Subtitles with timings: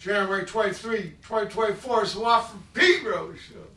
[0.00, 3.36] January 23, 2024, it's a lot from Pete Rose.
[3.38, 3.70] Show.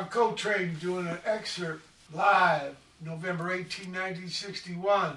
[0.00, 1.82] John Coltrane doing an excerpt
[2.14, 2.74] live,
[3.04, 5.16] November 18, 1961.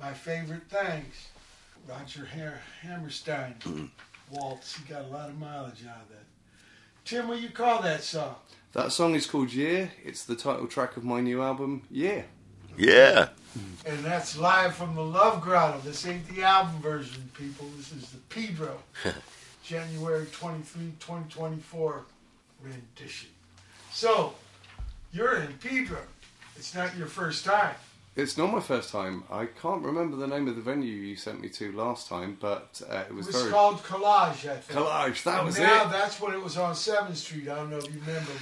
[0.00, 1.28] My favorite things.
[1.88, 3.84] Roger Har- Hammerstein mm-hmm.
[4.32, 4.78] waltz.
[4.78, 6.24] He got a lot of mileage out of that.
[7.04, 8.34] Tim, what you call that song?
[8.72, 9.86] That song is called Yeah.
[10.04, 12.22] It's the title track of my new album, Yeah.
[12.76, 13.28] Yeah.
[13.86, 15.78] And that's live from the Love Grotto.
[15.84, 17.68] This ain't the album version, people.
[17.76, 18.78] This is the Pedro,
[19.62, 22.02] January 23, 2024
[22.60, 23.30] rendition.
[23.96, 24.34] So,
[25.10, 26.00] you're in Pedro.
[26.54, 27.74] It's not your first time.
[28.14, 29.24] It's not my first time.
[29.30, 32.82] I can't remember the name of the venue you sent me to last time, but
[32.90, 34.78] uh, it It was was very called Collage, I think.
[34.78, 35.22] collage.
[35.22, 35.92] That And was now it.
[35.92, 37.48] that's when it was on 7th Street.
[37.48, 38.32] I don't know if you remember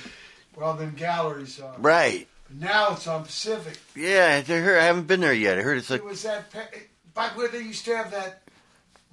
[0.56, 1.76] where all them galleries are.
[1.78, 2.26] Right.
[2.48, 3.78] But now it's on Pacific.
[3.94, 4.80] Yeah, I heard.
[4.80, 5.56] I haven't been there yet.
[5.56, 6.66] I heard it's like It was that, pa-
[7.14, 8.42] back where they used to have that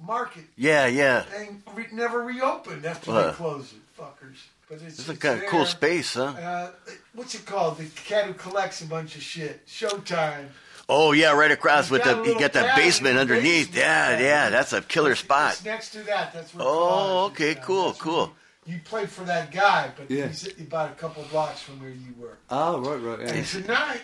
[0.04, 0.42] market.
[0.56, 1.24] Yeah, yeah.
[1.30, 3.28] They re- never reopened after Uh.
[3.28, 4.38] they closed it, fuckers.
[4.72, 5.50] But it's, It's a it's kind of there.
[5.50, 6.22] cool space, huh?
[6.28, 6.70] Uh,
[7.12, 7.76] what's it called?
[7.76, 9.66] The cat who collects a bunch of shit.
[9.66, 10.46] Showtime.
[10.88, 13.66] Oh yeah, right across He's with the you little get that basement underneath.
[13.72, 13.76] basement.
[13.76, 15.52] Yeah, yeah, that's a killer It's- spot.
[15.52, 16.32] It's next to that.
[16.32, 16.66] That's where.
[16.66, 17.60] Oh, Collage okay, now.
[17.66, 18.32] cool, That's cool.
[18.64, 20.28] You, you played for that guy, but Yeah.
[20.28, 22.38] he's about a couple blocks from where you were.
[22.48, 23.28] Oh, right, right.
[23.28, 23.34] Yeah.
[23.34, 24.00] And tonight,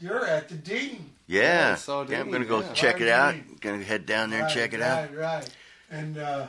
[0.00, 1.10] you're at the Dean.
[1.26, 2.20] Yeah, Yeah, Sardine, yeah.
[2.20, 2.72] I'm gonna go yeah.
[2.72, 3.34] check it out.
[3.60, 5.10] Gonna head down there and right, check it right, out.
[5.14, 5.50] Right, right,
[5.90, 6.46] And uh,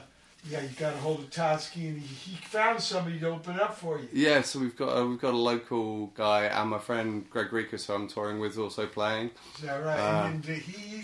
[0.50, 3.76] yeah, you got a hold of Totsky, and he, he found somebody to open up
[3.78, 4.08] for you.
[4.12, 7.86] Yeah, so we've got uh, we've got a local guy and my friend Greg Rikus,
[7.86, 9.32] who I'm touring with, is also playing.
[9.56, 10.00] Is that right?
[10.00, 10.26] Ah.
[10.28, 11.04] and then he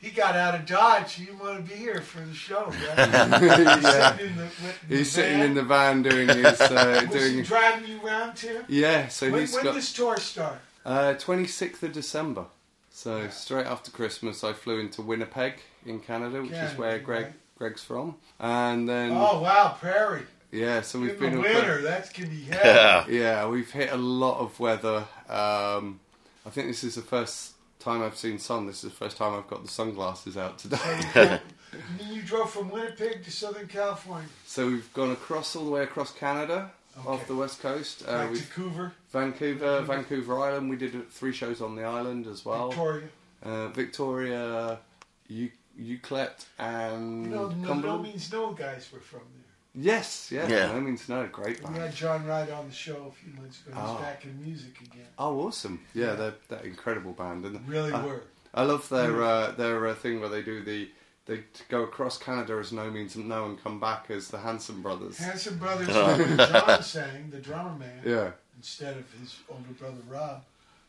[0.00, 1.12] he got out of Dodge.
[1.14, 2.64] He didn't want to be here for the show.
[2.66, 2.78] Right?
[3.40, 4.16] He's yeah.
[4.16, 5.46] sitting in the, He's sitting van.
[5.46, 7.42] in the van doing his uh, doing.
[7.42, 8.64] driving you around, Tim?
[8.66, 10.58] Yeah, so when he's when got does tour start?
[10.86, 12.46] uh, 26th of December.
[12.92, 15.54] So straight after Christmas, I flew into Winnipeg
[15.86, 17.32] in Canada, which is where Greg right.
[17.60, 20.22] Greg's from, and then Oh wow, Prairie.
[20.50, 23.04] yeah, so we've in been the up- winter, that can be hell.
[23.06, 25.04] Yeah, we've hit a lot of weather.
[25.28, 26.00] Um,
[26.46, 28.66] I think this is the first time I've seen sun.
[28.66, 30.78] This is the first time I've got the sunglasses out today.
[30.96, 31.40] you, drove,
[32.10, 36.12] you drove from Winnipeg to Southern California, so we've gone across all the way across
[36.14, 36.70] Canada,
[37.06, 38.04] off the west coast.
[38.08, 40.70] Uh, back Vancouver, Vancouver, Vancouver Island.
[40.70, 42.68] We did three shows on the island as well.
[42.70, 43.08] Victoria.
[43.44, 44.78] Uh, Victoria,
[45.28, 48.02] U- Ucluelet, and You know, no, no Cumberland.
[48.02, 49.82] means no guys were from there.
[49.84, 50.72] Yes, yeah, Yeah.
[50.72, 51.26] no means no.
[51.28, 51.76] Great We band.
[51.76, 53.70] had John Wright on the show a few months ago.
[53.80, 53.98] He's Oh.
[54.02, 55.06] back in music again.
[55.18, 55.84] Oh, awesome!
[55.94, 58.22] Yeah, they're that incredible band, and Really I- were.
[58.52, 60.90] I love their uh, their uh, thing where they do the
[61.26, 65.18] they go across Canada as no means no and come back as the Hanson Brothers.
[65.18, 70.42] Hanson Brothers, when John sang, the drummer man, Yeah, instead of his older brother Rob,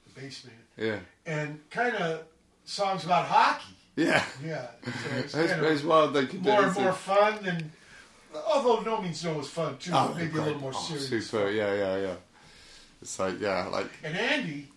[0.07, 0.55] the bass man,
[0.87, 2.23] yeah, and kind of
[2.65, 3.75] songs about hockey.
[4.01, 4.23] Yeah.
[4.45, 7.71] Yeah, so it's It's, kind it's of wild they could more and more fun than.
[8.47, 11.27] Although no means no was fun too, Oh, but maybe a little more Oh, serious.
[11.29, 12.15] super, yeah, yeah, yeah.
[13.01, 14.67] It's like yeah, like And Andy,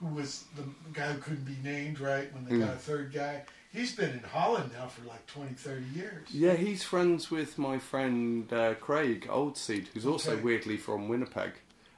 [0.00, 2.80] who was the guy who couldn't be named, right, when they got a Mm.
[2.80, 3.42] third guy,
[3.72, 6.28] he's been in Holland now for like 20, 30 years.
[6.32, 11.52] yeah, he's friends with my friend uh, Craig Oldseed, who's also weirdly from Winnipeg.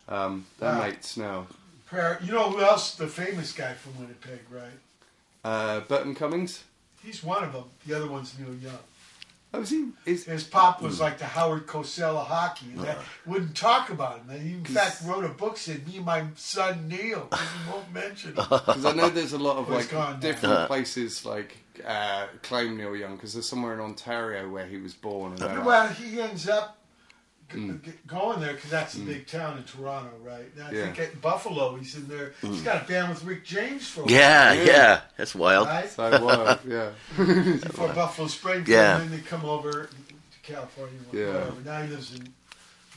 [0.09, 0.81] Um, they're Wow.
[0.87, 1.47] mates now.
[1.87, 2.95] Prayer, you know who else?
[2.97, 4.78] The famous guy from Winnipeg, right?
[5.45, 6.65] Uh, Burton Cummings.
[7.03, 7.65] He's one of them.
[7.87, 8.79] The other one's Neil Young.
[9.55, 9.89] Oh, is he?
[10.07, 14.21] Is His pop was like the Howard Cosell of hockey, and that wouldn't talk about
[14.21, 14.31] him.
[14.31, 17.71] And he, in fact, wrote a book said, "Me and my son Neil." But he
[17.71, 18.37] won't mention him.
[18.49, 20.21] Because I know there's a lot of like gone now.
[20.21, 20.67] different Uh-huh.
[20.69, 21.57] places like
[21.87, 25.33] uh, claim Neil Young because there's somewhere in Ontario where he was born.
[25.33, 26.82] And they're like, Well, he ends up g-
[27.52, 27.85] Mm.
[27.85, 30.44] g- going there because that's a big town in Toronto, right?
[30.56, 30.85] And I Yeah.
[30.87, 32.32] think at Buffalo, he's in there.
[32.42, 34.64] He's got a band with Rick James for a while, Yeah, Yeah.
[34.64, 35.00] yeah.
[35.16, 35.68] That's wild.
[35.68, 35.88] right?
[35.90, 36.90] so wild, yeah.
[37.16, 39.00] Before Buffalo Springfield, Yeah.
[39.00, 40.99] and then they come over to California.
[41.12, 41.26] Yeah.
[41.32, 41.61] Whatever.
[41.64, 42.28] Now he lives in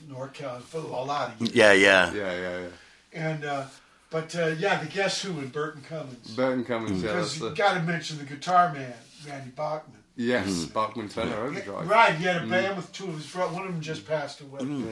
[0.09, 1.53] NorCal for a lot of years.
[1.55, 2.13] Yeah, yeah.
[2.13, 2.67] Yeah, yeah, yeah.
[3.13, 3.65] And uh,
[4.09, 6.31] but uh, yeah, the Guess Who and Burton Cummings.
[6.35, 8.93] Burton Cummings, yeah, Because you the, got to mention the guitar man,
[9.27, 9.94] Randy Bachman.
[10.15, 11.89] Yes, Bachman Turner Overdrive.
[11.89, 13.53] Right, he had a band with two of his brothers.
[13.55, 14.61] One of them just passed away.
[14.63, 14.85] Yeah,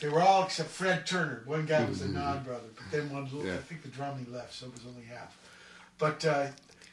[0.00, 1.42] They were all except Fred Turner.
[1.44, 3.54] One guy was a non-brother, but then one, Yeah.
[3.54, 5.36] I think the drumming left, so it was only half.
[5.98, 6.46] But uh,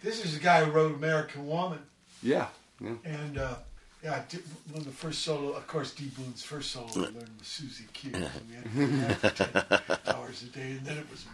[0.03, 1.79] this is a guy who wrote American Woman,
[2.22, 2.48] yeah,
[2.82, 2.96] yeah.
[3.06, 3.56] and uh,
[4.03, 4.39] yeah, di-
[4.72, 6.12] one of the first solo, of course, D.
[6.17, 8.12] Boon's first solo I learned was Susie Q.
[8.12, 11.25] So we had to do that for 10 hours a day, and then it was.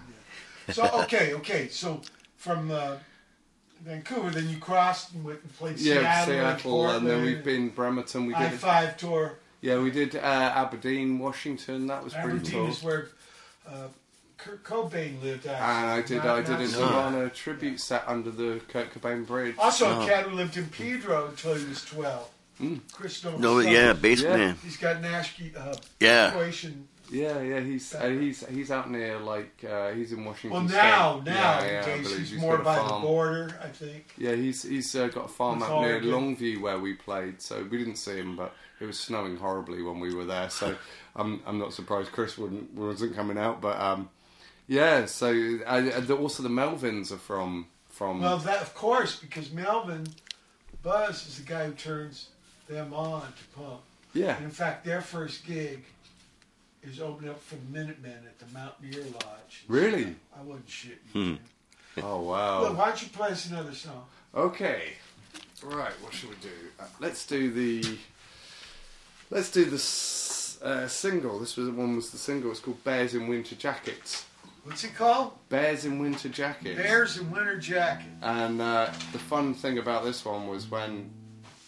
[0.68, 0.74] Yeah.
[0.76, 2.02] So okay, okay, so
[2.38, 2.98] from uh,
[3.84, 7.44] Vancouver, then you crossed and went and played Yeah, Seattle, and, Seattle, and then we've
[7.44, 8.26] been Bremerton.
[8.28, 9.34] We I did, five tour.
[9.62, 11.88] yeah, we did uh, Aberdeen, Washington.
[11.88, 12.68] That was pretty Aberdeen cool.
[12.70, 13.08] is where
[13.68, 13.88] uh,
[14.38, 15.54] Kurt Cobain lived actually.
[15.54, 18.94] And I did Not- I did not a so- Nirvana tribute set under the Kurt
[18.94, 19.56] Cobain Bridge.
[19.58, 20.02] Also, Oh.
[20.02, 22.30] a cat who lived in Pedro until he was 12.
[22.62, 22.80] Mm.
[22.94, 23.40] Chris Novoselic.
[23.40, 24.60] No, yeah, basement.
[24.64, 26.30] He's got Nash uh, Yeah.
[26.30, 26.88] equation.
[27.14, 30.78] Yeah, yeah, he's uh, he's he's out near like uh, he's in Washington Well, State.
[30.78, 34.06] now, now, yeah, yeah, he's, he's more by the border, I think.
[34.18, 36.02] Yeah, he's he's uh, got a farm up near.
[36.02, 40.00] Longview where we played, so we didn't see him, but it was snowing horribly when
[40.00, 40.50] we were there.
[40.50, 40.76] So
[41.16, 44.10] I'm I'm not surprised Chris wouldn't wasn't coming out, but um,
[44.68, 45.06] yeah.
[45.06, 50.08] So uh, the, also the Melvins are from from Well, that of course, because Melvin
[50.82, 52.30] Buzz is the guy who turns
[52.68, 53.82] them on to pump.
[54.14, 55.84] yeah And in fact, their first gig
[56.86, 59.64] is opening up for the Minutemen at the Mountaineer Lodge.
[59.68, 60.16] Really?
[60.38, 61.22] I wouldn't shit you.
[61.22, 61.36] Hmm.
[62.00, 64.06] oh Well, wow why don't you play us another song?
[64.36, 64.94] okay
[65.64, 66.50] right what should we do
[66.80, 67.98] uh, let's do the
[69.30, 69.78] let's do the
[70.66, 74.26] uh, single this was one was the single it's called Bears in Winter Jackets
[74.64, 75.34] What's it called?
[75.50, 78.08] Bears in Winter Jackets Bears in Winter Jackets.
[78.22, 81.12] And uh, the fun thing about this one was when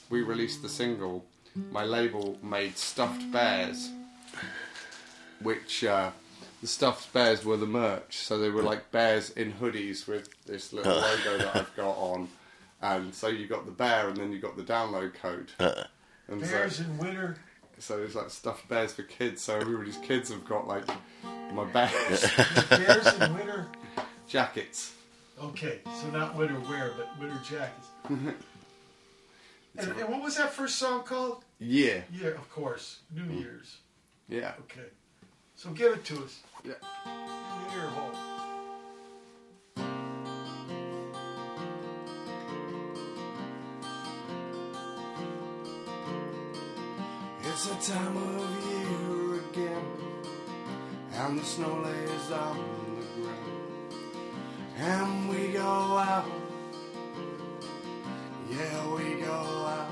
[0.10, 1.26] we released the single,
[1.72, 3.90] my label made stuffed bears,
[5.42, 6.12] which uh,
[6.62, 8.18] the stuffed bears were the merch.
[8.18, 11.02] So they were like bears in hoodies with this little uh.
[11.02, 12.30] logo that I've got on.
[12.82, 15.52] And so you got the bear and then you got the download code.
[15.60, 15.84] Uh.
[16.28, 17.36] And so, Bears in Winter.
[17.78, 19.42] so it's like stuffed bears for kids.
[19.42, 20.86] So everybody's kids have got like
[21.54, 22.32] my bears
[22.70, 23.68] Bears in Winter.
[24.28, 24.94] jackets.
[25.42, 27.88] Okay, so not winter wear, but winter jackets.
[28.10, 28.34] and,
[29.78, 31.44] and what was that first song called?
[31.60, 33.40] Yeah, Yeah, of course, New mm.
[33.42, 33.78] Year's.
[34.30, 34.88] yeah, Okay,
[35.56, 36.40] so give it to us.
[36.64, 36.74] yeah.
[37.06, 38.12] In the ear hole.
[47.48, 49.86] It's a time of year again,
[51.14, 52.58] and the snow lays on
[53.00, 53.94] the ground,
[54.78, 56.26] and we go out.
[58.52, 59.90] Yeah, we go out.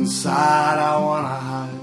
[0.00, 1.80] Inside, I wanna hide.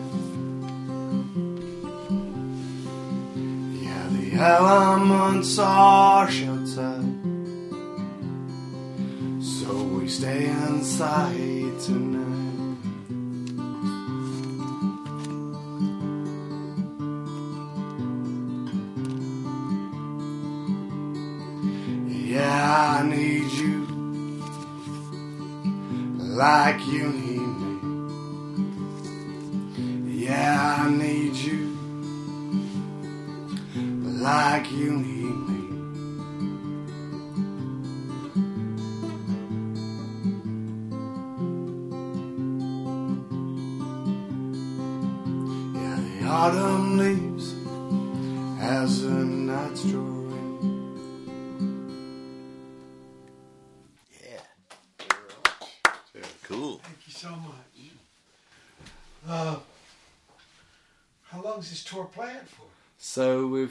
[3.84, 7.13] Yeah, the elements are outside.
[9.39, 12.26] So we stay inside tonight.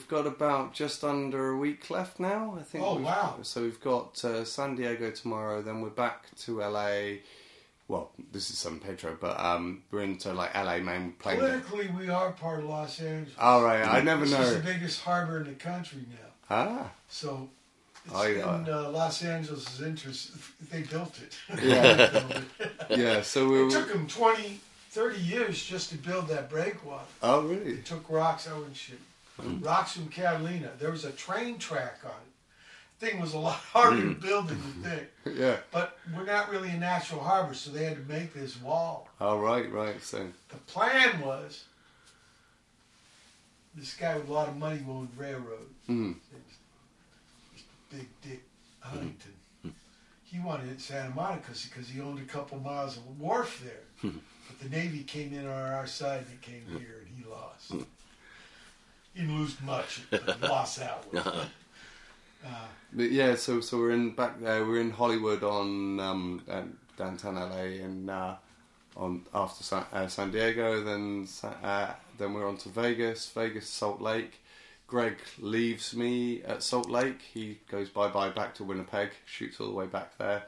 [0.06, 2.56] We've got about just under a week left now.
[2.58, 2.84] I think.
[2.84, 3.38] Oh, wow.
[3.42, 5.62] So we've got uh, San Diego tomorrow.
[5.62, 7.18] Then we're back to LA.
[7.88, 11.40] Well, this is San Pedro, but um, we're into like LA main playing.
[11.40, 13.34] Politically, we are part of Los Angeles.
[13.38, 16.26] All right, I never This is the biggest harbor in the country now.
[16.50, 17.48] Ah, So
[18.04, 20.32] It's I, in uh, uh, Los Angeles' interest.
[20.70, 21.36] They built it.
[21.64, 21.96] Yeah.
[22.10, 22.24] Built
[22.60, 22.98] it.
[22.98, 23.22] yeah.
[23.22, 27.04] So we It took them 20, 30 years just to build that breakwater.
[27.22, 27.72] Oh really?
[27.72, 29.00] It took rocks, I wouldn't shoot.
[29.40, 29.62] Hmm.
[29.62, 30.70] Rocks from Catalina.
[30.78, 33.04] There was a train track on it.
[33.06, 34.26] Thing was a lot harder to hmm.
[34.26, 35.02] build than you think.
[35.38, 35.56] Yeah.
[35.72, 39.08] But we're not really a natural harbor, so they had to make this wall.
[39.20, 40.00] Oh right, right.
[40.00, 41.64] So The plan was
[43.74, 45.68] this guy with a lot of money owned railroad.
[45.88, 46.14] mm,
[47.90, 48.42] Big Dick
[48.80, 48.88] hmm.
[48.88, 49.32] Huntington.
[50.24, 54.12] He wanted it in Santa Monica because he owned a couple miles of wharf there.
[54.48, 57.86] but the Navy came in on our side and he came here and he lost.
[59.16, 61.24] He didn't lose much, but he lost that one.
[62.44, 63.34] Uh, but yeah.
[63.34, 64.64] So so we're in back there.
[64.64, 66.62] We're in Hollywood on um, uh,
[66.96, 68.34] downtown LA and uh,
[68.96, 70.82] on after San, uh, San Diego.
[70.84, 73.30] Then Sa- uh, then we're on to Vegas.
[73.30, 74.42] Vegas, Salt Lake.
[74.86, 77.20] Greg leaves me at Salt Lake.
[77.34, 80.44] He goes bye bye back to Winnipeg, shoots all the way back there,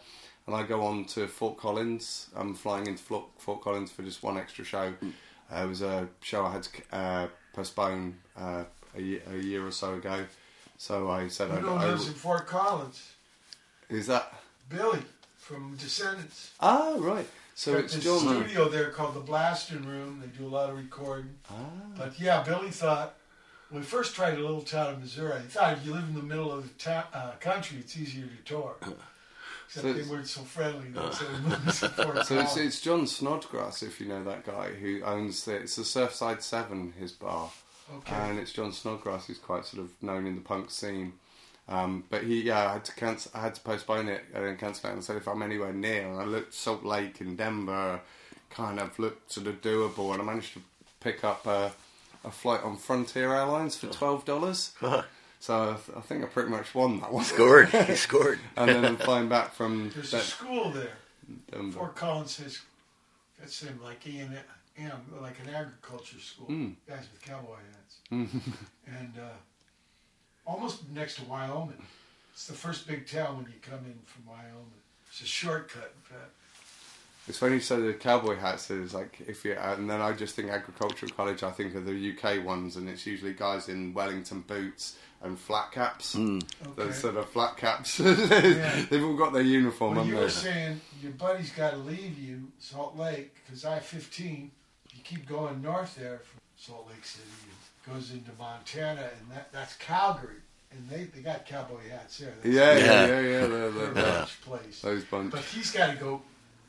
[0.47, 2.29] and I go on to Fort Collins.
[2.37, 4.93] I'm flying into Fort, Fort Collins for just one extra show.
[5.51, 7.29] Uh, it was a show I had to uh,
[7.63, 8.63] postpone uh,
[8.97, 10.25] a, a year or so ago,
[10.77, 13.11] so I said who I'd, knows I lives in Fort Collins?
[13.91, 14.33] is that
[14.69, 15.01] Billy
[15.37, 16.53] from Descendents.
[16.61, 17.27] ah right.
[17.57, 20.23] So Got it's this studio there called the Blasting Room.
[20.23, 21.31] They do a lot of recording.
[21.51, 21.55] Ah,
[21.97, 23.15] But yeah, Billy thought
[23.71, 26.15] when we first tried a little town in Missouri, he thought if you live in
[26.15, 28.77] the middle of the ta- uh, country, it's easier to tour.
[29.69, 30.89] Except So they it's- weren't so friendly.
[30.91, 34.45] Then, so we moved to Fort So it's, it's John Snodgrass, if you know that
[34.47, 37.51] guy, who owns the, it's the Surfside Seven, his bar.
[37.99, 38.15] okay.
[38.17, 41.13] and it's John Snodgrass who's quite sort of known in the punk scene.
[41.69, 43.31] Um, but he, yeah, I had to cancel.
[43.35, 44.93] I had to postpone it and cancel it.
[44.95, 48.01] And I said if I'm anywhere near, and I looked Salt Lake in Denver,
[48.49, 50.63] kind of looked sort of doable, and I managed to
[51.01, 51.73] pick up a,
[52.25, 54.73] a flight on Frontier Airlines for twelve dollars.
[55.41, 57.25] So I, th- I think I pretty much won that one.
[57.25, 57.69] Scored.
[57.87, 58.41] He scored.
[58.57, 60.97] and then I'm flying back from There's a school there.
[61.51, 61.79] Denver.
[61.79, 62.61] Fort Collins says
[63.39, 64.37] that's him like Ian,
[64.79, 66.49] Ian, like an agriculture school.
[66.49, 66.75] Mm.
[66.89, 68.01] Guys with cowboy hats.
[68.11, 69.37] and uh,
[70.47, 71.83] almost next to Wyoming.
[72.33, 74.73] It's the first big town when you come in from Wyoming.
[75.11, 76.31] It's a shortcut, in fact.
[77.27, 80.35] It's funny you say the cowboy hats is like if you and then I just
[80.35, 81.43] think agricultural college.
[81.43, 85.73] I think of the UK ones, and it's usually guys in Wellington boots and flat
[85.73, 86.15] caps.
[86.15, 86.39] Hmm.
[86.63, 86.73] Okay.
[86.77, 87.99] Those sort of flat caps.
[88.01, 88.85] Yeah.
[88.91, 92.19] They've all got their uniform, Well, haven't you were saying your buddy's got to leave
[92.19, 94.51] you, Salt Lake, because I-15,
[94.95, 99.53] you keep going north there from Salt Lake City, it goes into Montana, and that,
[99.53, 100.37] that's Calgary.
[100.71, 102.35] And they, they got cowboy hats there.
[102.43, 103.07] That's Yeah, yeah, Yeah.
[103.07, 103.47] yeah, yeah.
[103.47, 104.81] They're, their they're, ranch place.
[104.83, 105.31] those bunch.
[105.33, 106.21] But he's got to go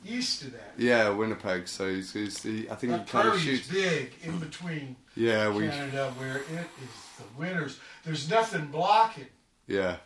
[0.08, 0.72] east of that.
[0.78, 1.68] Yeah, Winnipeg.
[1.68, 3.68] So he's, he's he, I think That he kind of prairie shoots.
[3.68, 5.68] big in between Yeah, we.
[5.68, 6.46] Canada, where it
[6.82, 6.90] is
[7.20, 7.80] the winters.
[8.04, 9.28] There's nothing blocking
[9.68, 9.98] Yeah,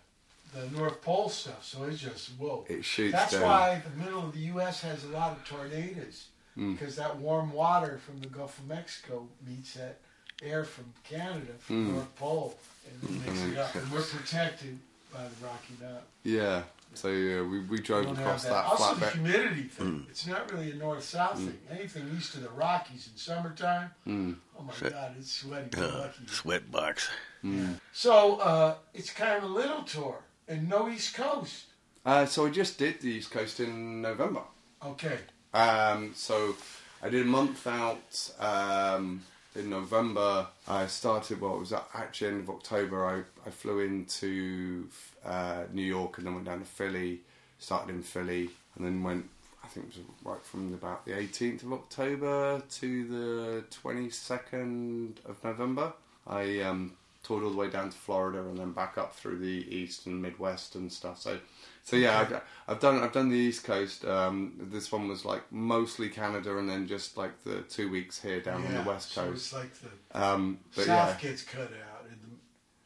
[0.54, 2.66] the North Pole stuff, so it's just whoa.
[2.70, 3.44] it shoots That's down.
[3.44, 4.82] why the middle of the U.S.
[4.82, 6.78] has a lot of tornadoes Mm.
[6.78, 9.98] because that warm water from the Gulf of Mexico meets that
[10.44, 11.88] air from Canada from Mm.
[11.88, 13.74] the North Pole and it makes it up.
[13.74, 14.78] And we're protected
[15.12, 16.04] by the Rocky Mountains.
[16.24, 16.62] Yeah.
[16.96, 20.06] So yeah, we we We drove across have that, Also, the humidity thing.
[20.10, 21.60] It's not really a north-south thing.
[21.70, 24.36] Anything east of the Rockies in summertime, Mm.
[24.58, 25.78] oh my God, it's sweaty.
[25.82, 27.10] Uh, sweat box.
[27.44, 27.80] Mm.
[27.92, 30.18] So uh, it's kind of a little tour
[30.48, 31.66] and no East Coast.
[32.06, 34.42] Uh, so I just did the East Coast in November.
[34.86, 35.18] Okay.
[35.54, 36.56] Um, so
[37.02, 39.24] I did a month out um,
[39.56, 40.48] in November.
[40.68, 43.06] I started, well, it was actually end of October.
[43.06, 44.88] I, I flew into
[45.26, 47.22] uh, New York and then went down to Philly,
[47.60, 49.30] started in Philly, and then went,
[49.64, 55.44] I think it was right from about the 18th of October to the 22nd of
[55.44, 55.94] November.
[56.26, 56.94] I um,
[57.24, 60.22] toured all the way down to Florida and then back up through the East and
[60.22, 61.20] Midwest and stuff.
[61.22, 61.40] So,
[61.84, 64.06] so yeah, I've, I've done I've done the East Coast.
[64.06, 68.42] Um, this one was like mostly Canada and then just like the two weeks here
[68.42, 69.48] down on the West Coast.
[69.48, 72.36] so it's like the Um, South gets cut out in the,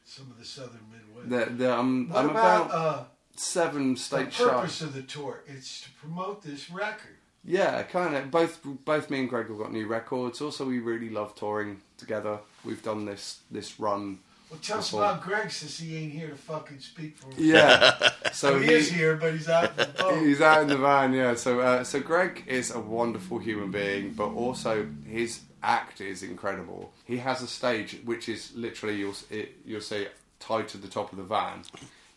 [0.04, 1.30] some of the southern Midwest.
[1.30, 3.04] yeah, the, the, um, what I'm about, about uh,
[3.36, 4.44] seven the states shy.
[4.48, 5.42] purpose of the tour?
[5.46, 7.16] It's to promote this record.
[7.44, 8.30] Yeah, kind of.
[8.30, 10.40] Both both me and Greg have got new records.
[10.40, 12.40] Also, we really love touring together.
[12.64, 14.18] We've done this this run.
[14.50, 17.34] Well, tell us Before- about Greg since he ain't here to fucking speak for him.
[17.38, 18.10] Yeah.
[18.32, 20.18] So so he, is here, but he's out in the boat.
[20.24, 21.34] He's out in the van, yeah.
[21.34, 26.92] So, uh, so Greg is a wonderful human being, but also his act is incredible.
[27.04, 30.06] He has a stage which is literally you'll it, you'll see
[30.38, 31.62] tied to the top of the van.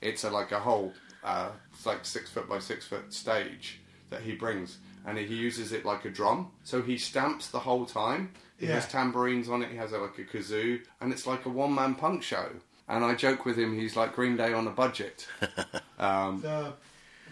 [0.02, 3.80] It's a, like a whole, uh, it's like six foot by six foot stage
[4.12, 4.78] that he brings,
[5.08, 6.52] and he uses it like a drum.
[6.66, 8.32] So he stamps the whole time.
[8.62, 9.70] He has tambourines on it.
[9.72, 12.48] He has uh, like a kazoo, and it's like a one man punk show.
[12.88, 13.74] and I joke with him.
[13.78, 15.28] He's like Green Day on a budget.
[16.00, 16.74] Um, The,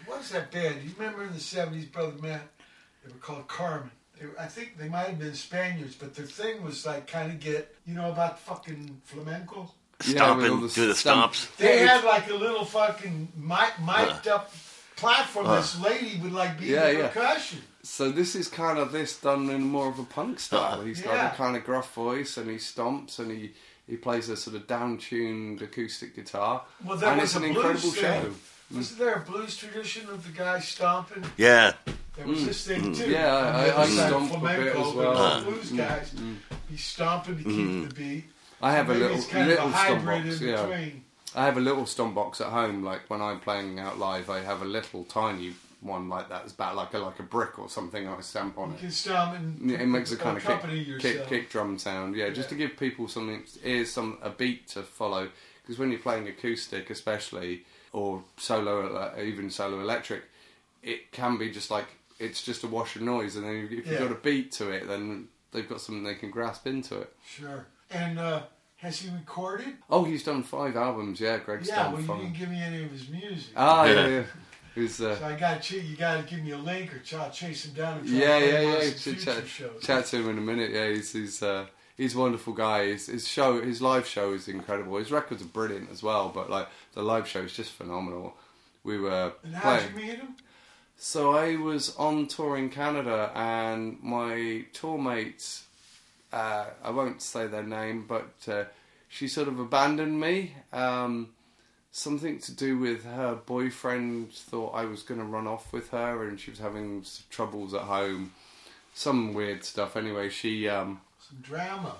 [0.06, 0.84] what was that band?
[0.84, 2.42] You remember in the seventies, brother Matt?
[3.04, 3.90] They were called Carmen.
[4.20, 7.40] They, I think they might have been Spaniards, but their thing was like kind of
[7.40, 9.72] get you know about fucking flamenco.
[10.06, 11.58] Yeah, Stomping, the do the stump- stomps.
[11.58, 14.54] They Yeah, had like a little fucking mic- mic'd up
[14.96, 15.48] platform.
[15.48, 17.08] This lady would like be Yeah, the yeah.
[17.08, 17.60] percussion.
[17.82, 20.74] So this is kind of this done in more of a punk style.
[20.74, 20.82] Uh-huh.
[20.82, 21.34] He's got Yeah.
[21.34, 23.54] a kind of gruff voice, and he stomps, and he,
[23.88, 26.64] he plays a sort of down-tuned acoustic guitar.
[26.84, 28.22] Well, there and was it's an incredible blues show.
[28.22, 28.36] thing.
[28.72, 29.04] Wasn't mm.
[29.04, 31.24] there a blues tradition of the guy stomping?
[31.38, 31.74] Yeah.
[32.16, 32.46] There was mm.
[32.48, 32.98] this thing mm.
[32.98, 33.06] too.
[33.06, 33.12] Mm.
[33.12, 35.18] Yeah, I- I- I stomp a bit as well.
[35.18, 35.40] Uh-huh.
[35.40, 35.46] Mm.
[35.46, 36.14] the blues guys,
[36.70, 37.88] he's stomping to keep mm-hmm.
[37.88, 38.26] the beat.
[38.62, 40.42] I have a little kind little of a stomp box.
[40.42, 41.04] in Yeah, between.
[41.34, 42.84] I have a little stomp box at home.
[42.84, 46.44] Like when I'm playing out live, I have a little tiny one like that.
[46.44, 48.08] It's about like a like a brick or something.
[48.08, 48.80] I stamp on You it.
[48.82, 52.30] can stomp and Yeah, It makes a kind of kick, kick, kick drum sound, yeah,
[52.30, 55.30] just to give people something, ears some a beat to follow.
[55.62, 57.64] Because when you're playing acoustic, especially
[57.94, 60.24] or solo, even solo electric,
[60.84, 61.86] it can be just like
[62.20, 64.00] it's just a wash of noise, and then if you've Yeah.
[64.00, 67.16] got a beat to it, then they've got something they can grasp into it.
[67.26, 67.66] Sure.
[67.90, 68.42] And uh,
[68.78, 69.76] has he recorded?
[69.90, 71.38] Oh, he's done five albums, yeah.
[71.38, 71.84] Greg's yeah.
[71.84, 72.20] done Well, you five.
[72.22, 73.54] didn't give me any of his music.
[73.56, 74.24] Ah, yeah, Yeah.
[74.80, 75.96] He's, uh, so I got to you.
[75.98, 78.62] Got to give me a link, or I'll chase him down and try yeah, yeah,
[78.62, 78.90] yeah.
[78.92, 79.82] Should chat, shows.
[79.84, 80.72] chat to him in a minute.
[80.72, 81.66] Yeah, he's he's uh,
[81.98, 82.86] he's a wonderful guy.
[82.88, 84.98] His, his show, his live show is incredible.
[84.98, 88.36] His records are brilliant as well, but like the live show is just phenomenal.
[88.84, 89.90] We were And how'd playing.
[89.94, 90.36] you meet him?
[90.98, 95.62] So I was on tour in Canada, and my tour mate,
[96.34, 98.66] uh, I won't say their name, but uh,
[99.08, 100.56] she sort of abandoned me.
[100.74, 101.30] Um,
[101.92, 106.28] something to do with her boyfriend thought I was going to run off with her,
[106.28, 108.34] and she was having troubles at home.
[108.94, 109.96] Some weird stuff.
[109.96, 111.96] Anyway, she um, Some drama.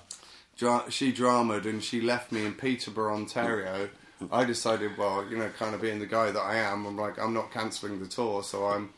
[0.56, 3.88] dra- she dramaed and she left me in Peterborough, Ontario.
[4.30, 7.18] I decided, well, you know, kind of being the guy that I am, I'm like,
[7.18, 8.90] I'm not cancelling the tour, so I'm,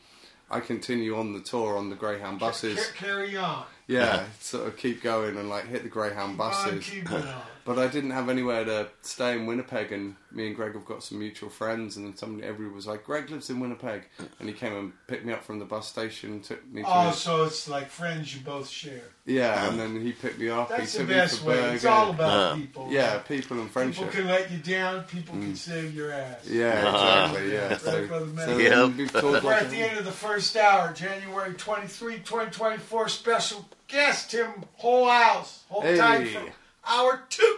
[0.51, 2.77] I continue on the tour on the Greyhound buses.
[2.87, 3.63] Ca- carry on.
[3.87, 6.91] Yeah, sort of keep going and like hit the Greyhound Keep buses.
[7.09, 7.41] on.
[7.65, 11.01] But I didn't have anywhere to stay in Winnipeg, and me and Greg have got
[11.03, 14.03] some mutual friends, and then somebody, everyone was like, Greg lives in Winnipeg,
[14.39, 16.87] and he came and picked me up from the bus station, and took me to
[16.91, 19.03] Oh, his, so it's like friends you both share.
[19.25, 20.67] yeah, and then he picked me up.
[20.67, 21.55] That's he the took best me way.
[21.61, 21.93] for It's burger.
[21.95, 22.87] all about Uh, people.
[22.91, 23.25] yeah, right?
[23.27, 24.11] people and friendship.
[24.11, 25.03] People can let you down.
[25.03, 26.45] People can save your ass.
[26.49, 27.53] Yeah, exactly.
[27.53, 27.67] Yeah.
[27.69, 28.45] Right, So, brother Matt?
[28.49, 28.95] so Yep.
[28.97, 33.07] we've talked We're like at the end of the first hour, January 23, 2024.
[33.07, 35.59] Special guest, Tim Holehouse.
[35.69, 35.97] Hold Hey.
[35.97, 36.43] tight for
[36.87, 37.57] hour two.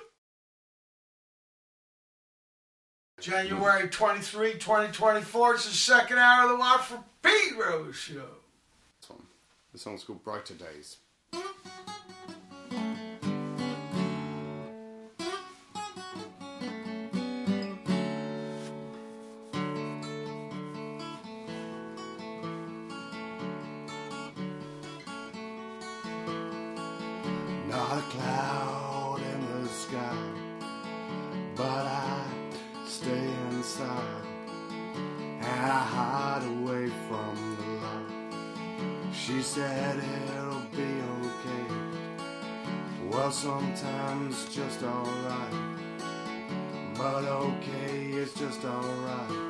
[3.20, 5.56] January 23, 2024.
[5.56, 8.28] It's the second hour of the Watch for Pete Rose Show.
[9.02, 9.24] this one.
[9.72, 10.98] The song's called Brighter Days.
[44.56, 45.54] Just alright,
[46.98, 49.45] but okay is just alright.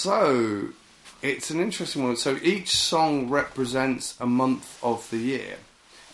[0.00, 0.70] So
[1.20, 2.16] it's an interesting one.
[2.16, 5.56] So each song represents a month of the year,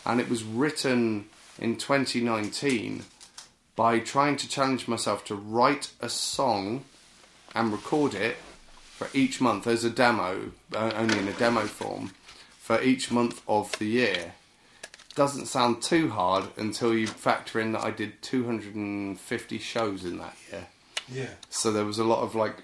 [0.05, 1.27] and it was written
[1.59, 3.05] in 2019
[3.77, 6.85] by trying to challenge myself to write a song
[7.55, 8.37] and record it
[8.97, 12.11] for each month as a demo, uh, only in a demo form,
[12.59, 14.33] for each month of the year.
[15.15, 20.37] Doesn't sound too hard until you factor in that I did 250 shows in that
[20.51, 20.67] year.
[21.09, 21.31] Yeah.
[21.51, 22.57] So there was a lot of like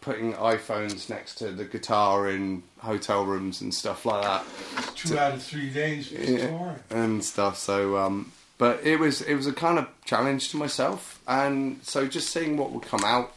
[0.00, 4.44] putting iPhones next to the guitar in hotel rooms and stuff like that
[4.94, 7.58] Two out of three days Yeah, and stuff.
[7.58, 12.06] So, um, but it was it was a kind of challenge to myself, and so
[12.06, 13.32] just seeing what would come out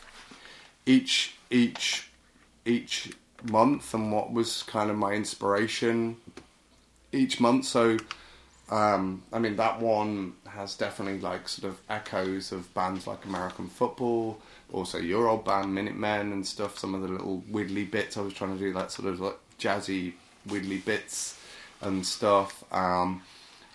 [0.86, 2.10] each each
[2.66, 3.12] each
[3.44, 6.18] month and what was kind of my inspiration
[7.12, 7.66] each month.
[7.66, 7.98] So,
[8.70, 13.68] um, I mean, that one has definitely like sort of echoes of bands like American
[13.68, 14.40] football,
[14.72, 16.78] also your old band Minutemen and stuff.
[16.78, 19.38] Some of the little widdly bits I was trying to do, that sort of like
[19.60, 20.14] jazzy
[20.48, 21.40] widdly bits
[21.82, 22.64] and stuff.
[22.74, 23.24] Um,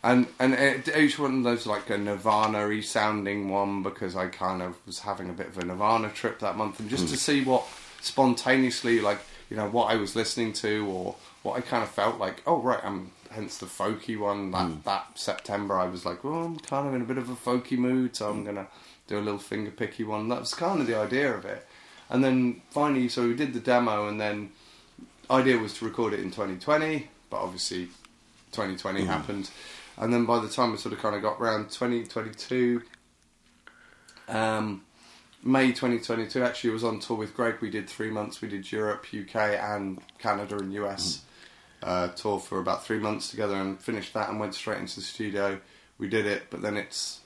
[0.02, 4.62] and and it, each one of those like a Nirvana-y sounding one because I kind
[4.62, 7.16] of was having a bit of a Nirvana trip that month, and just to hmm.
[7.16, 7.64] see what
[8.00, 9.18] spontaneously like
[9.50, 12.42] you know what I was listening to or what I kind of felt like.
[12.46, 14.52] Oh right, I'm hence the folky one.
[14.52, 14.74] That hmm.
[14.84, 17.78] that September I was like, well, I'm kind of in a bit of a folky
[17.78, 18.44] mood, so I'm hmm.
[18.44, 18.66] gonna
[19.06, 20.28] do a little finger picky one.
[20.28, 21.66] That was kind of the idea of it.
[22.08, 24.50] And then finally, so we did the demo, and then
[25.30, 27.86] idea was to record it in 2020, but obviously
[28.52, 29.50] 2020 happened.
[29.96, 32.82] And then by the time we sort of kind of got around 2022,
[34.28, 34.82] um,
[35.42, 37.56] May 2022, actually, was on tour with Greg.
[37.60, 38.40] We did three months.
[38.40, 41.22] We did Europe, UK, and Canada and US
[41.82, 45.02] uh, tour for about three months together, and finished that and went straight into the
[45.02, 45.60] studio.
[45.98, 47.20] We did it, but then it's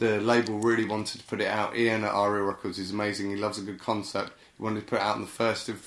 [0.00, 1.76] the label really wanted to put it out.
[1.76, 3.30] Ian at Aria Records is amazing.
[3.30, 4.32] He loves a good concept.
[4.56, 5.86] He wanted to put it out on the first of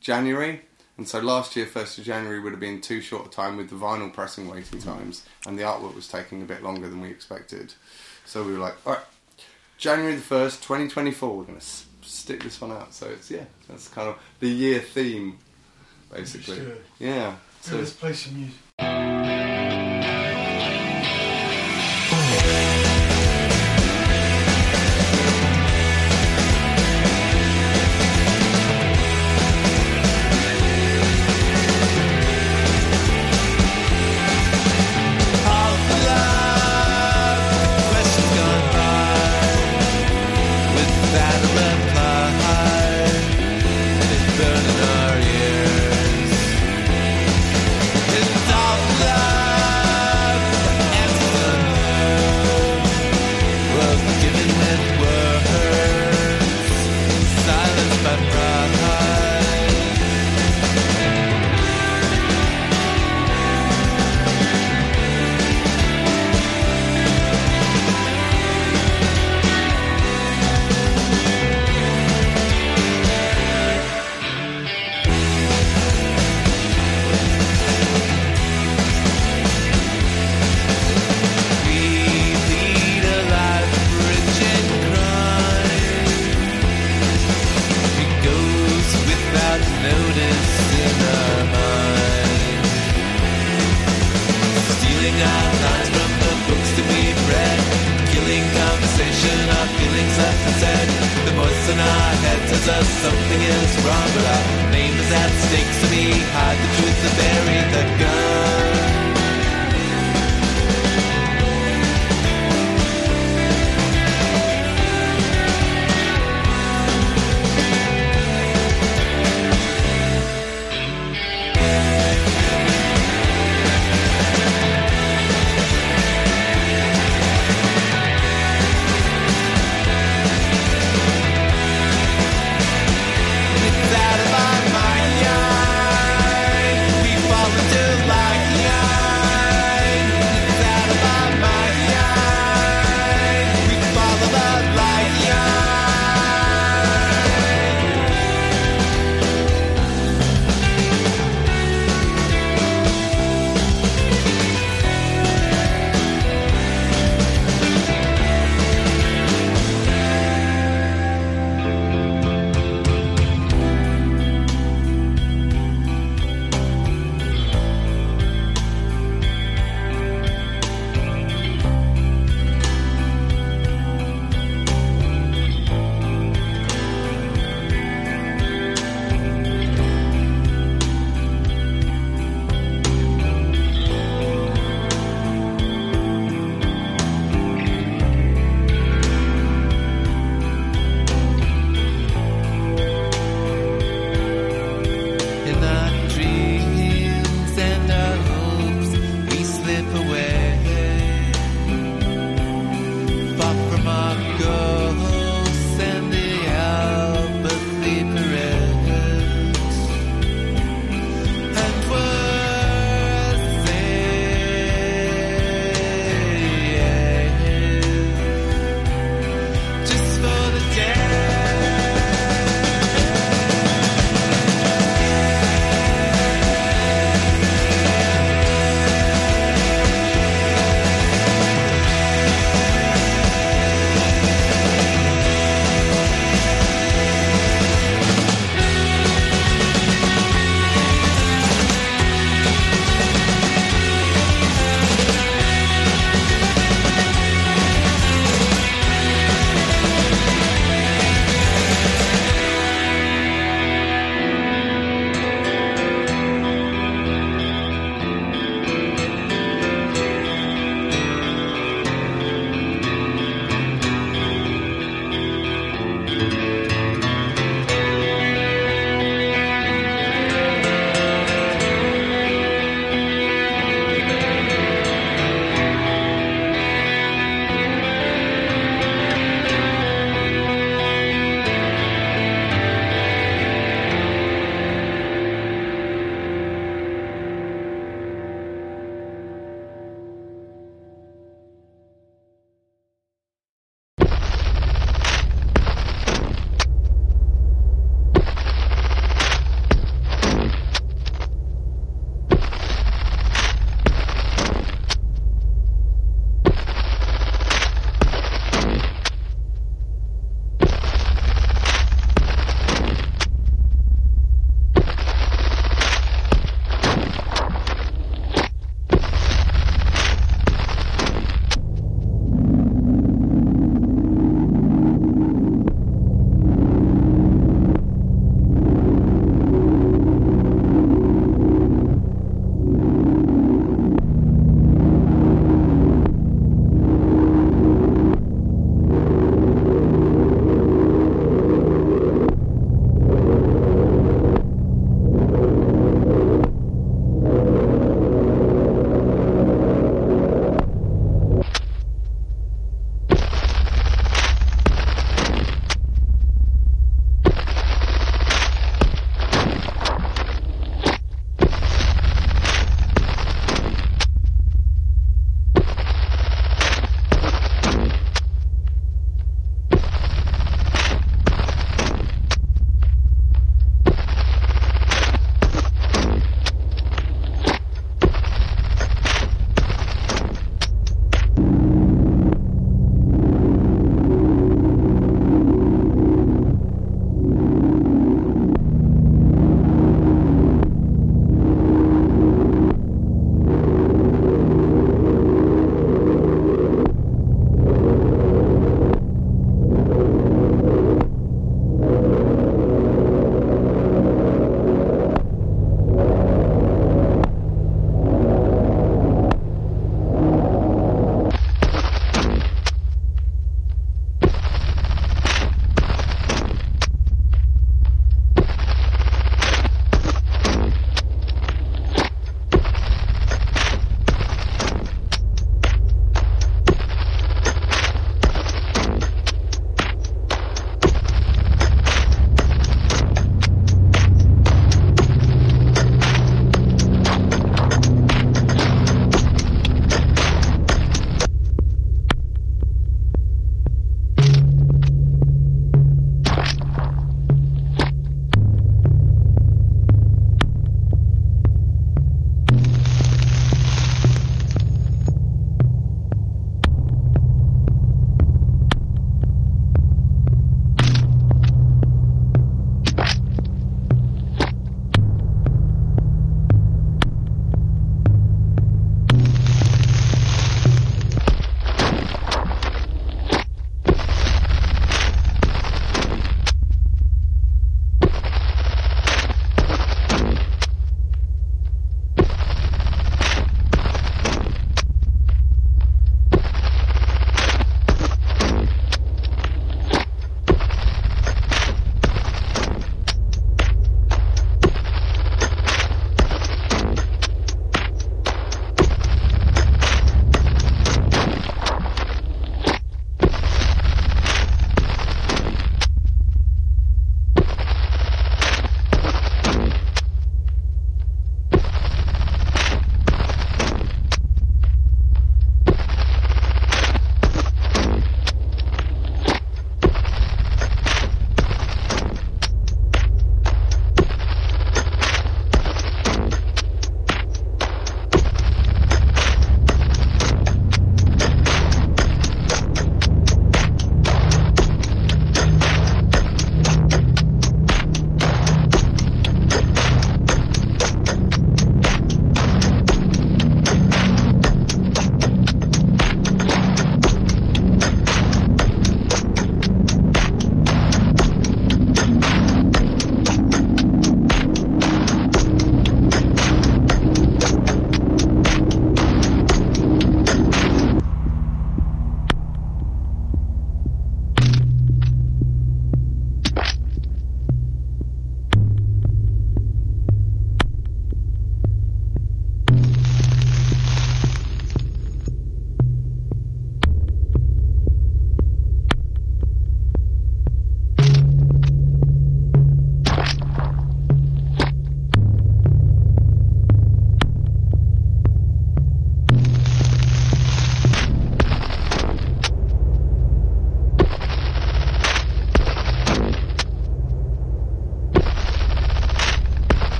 [0.00, 0.62] January.
[0.98, 3.70] And so last year, 1st of January, would have been too short a time with
[3.70, 7.08] the vinyl pressing waiting times, and the artwork was taking a bit longer than we
[7.10, 7.72] expected.
[8.26, 9.02] So we were like, all right,
[9.78, 12.92] January the 1st, 2024, we're going to s- stick this one out.
[12.94, 15.38] So it's, yeah, that's kind of the year theme,
[16.12, 16.60] basically.
[16.98, 17.36] Yeah.
[17.62, 18.58] So So, let's play some music.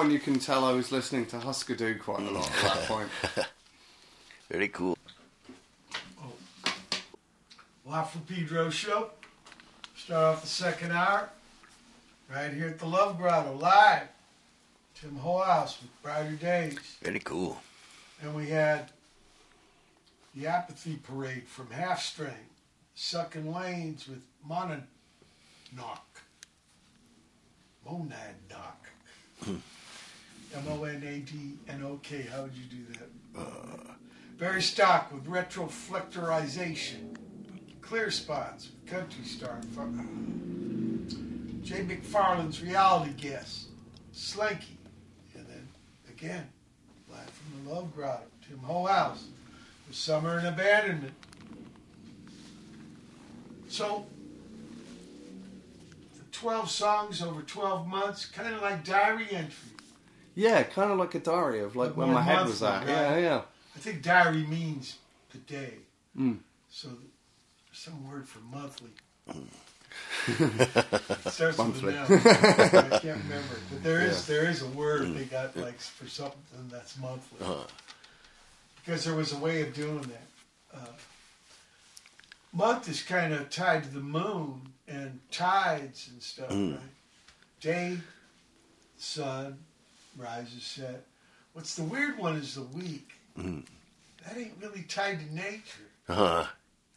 [0.00, 2.62] I one you can tell I was listening to Husker Du quite a lot at
[2.62, 3.08] that point.
[4.50, 4.96] Very cool.
[6.18, 6.32] Oh.
[7.84, 9.10] La for Pedro show.
[9.94, 11.28] Start off the second hour
[12.34, 14.08] right here at the Love Grotto live.
[14.98, 16.78] Tim Holehouse with Brighter Days.
[17.02, 17.60] Very cool.
[18.22, 18.92] And we had
[20.34, 22.48] the Apathy Parade from Half String,
[22.94, 24.80] Sunken Lanes with Monadnok.
[27.84, 28.88] Monad Knock.
[29.44, 29.56] Hmm.
[30.54, 32.22] M O N A D N O K.
[32.22, 33.08] How would you do that?
[34.38, 37.16] Barry Stock with Retroreflectorization.
[37.82, 39.60] Clear Spots Country Star.
[41.62, 41.84] J.
[41.84, 43.68] McFarlane's Reality Guest.
[44.12, 44.78] Slinky.
[45.36, 45.68] And then
[46.08, 46.48] again,
[47.10, 48.24] live from the Love Grotto.
[48.48, 49.24] Tim Holehouse
[49.86, 51.14] with Summer and Abandonment.
[53.68, 54.06] So,
[56.16, 59.69] the 12 songs over 12 months, kind of like diary entry.
[60.34, 62.86] Yeah, kind of like a diary of like Like when my head was at.
[62.86, 63.22] Yeah, right?
[63.22, 63.42] yeah.
[63.76, 64.96] I think diary means
[65.32, 65.74] the day.
[66.18, 66.38] Mm.
[66.70, 68.90] So there's some word for monthly.
[70.28, 71.94] It starts Monthly.
[71.94, 72.92] with an M.
[72.92, 76.68] I can't remember, but there is there is a word they got like for something
[76.70, 77.40] that's monthly.
[77.44, 77.64] Uh-huh.
[78.76, 80.78] Because there was a way of doing that.
[80.78, 80.92] Uh,
[82.52, 86.72] month is kind of tied to the moon and tides and stuff, Mm.
[86.74, 86.80] right?
[87.60, 87.98] Day,
[88.98, 89.58] sun,
[90.16, 91.04] rises, set.
[91.52, 93.10] What's the weird one is the week.
[93.38, 93.64] Mm.
[94.26, 95.88] That ain't really tied to nature.
[96.08, 96.24] Uh-huh.
[96.24, 96.46] Right?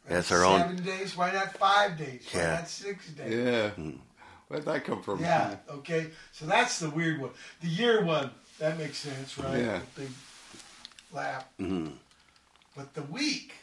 [0.08, 1.16] That's our own- Seven days.
[1.16, 2.26] Why not five days?
[2.32, 2.56] Why Yeah.
[2.56, 3.34] not six days?
[3.78, 3.86] Yeah.
[4.48, 5.22] Where'd that come from?
[5.22, 5.56] Yeah.
[5.70, 6.12] Okay.
[6.32, 7.32] So that's the weird one.
[7.62, 9.60] The year one that makes sense, right?
[9.60, 9.80] Yeah.
[9.96, 10.12] The big
[11.14, 11.50] lap.
[11.58, 11.88] hmm
[12.76, 13.54] But the week,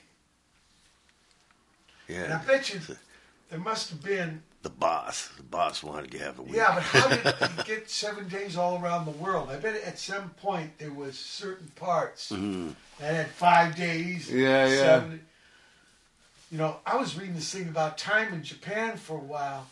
[2.09, 2.24] Yeah.
[2.24, 2.81] and I bet you
[3.51, 4.43] there must have been.
[4.62, 5.28] The boss.
[5.39, 6.55] The boss wanted you to have a week.
[6.57, 9.49] Yeah, but how did he get seven days all around the world?
[9.51, 12.74] I bet at some point there was certain parts Mhm.
[12.99, 14.31] that had five days.
[14.31, 15.05] Yeah, yeah.
[16.51, 19.69] You know, I was reading this thing about time in Japan for a while.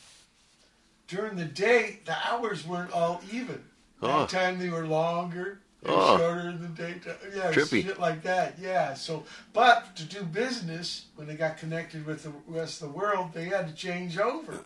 [1.07, 3.65] During the day, the hours weren't all even.
[4.01, 4.21] Oh.
[4.21, 5.61] Nighttime they were longer.
[5.87, 6.19] Oh.
[6.19, 7.15] shorter in the daytime.
[7.35, 7.85] Yeah, Trippy.
[7.85, 8.57] shit like that.
[8.61, 8.95] Yeah.
[8.95, 13.31] So, but to do business, when they got connected with the rest of the world,
[13.33, 14.59] they had to change over.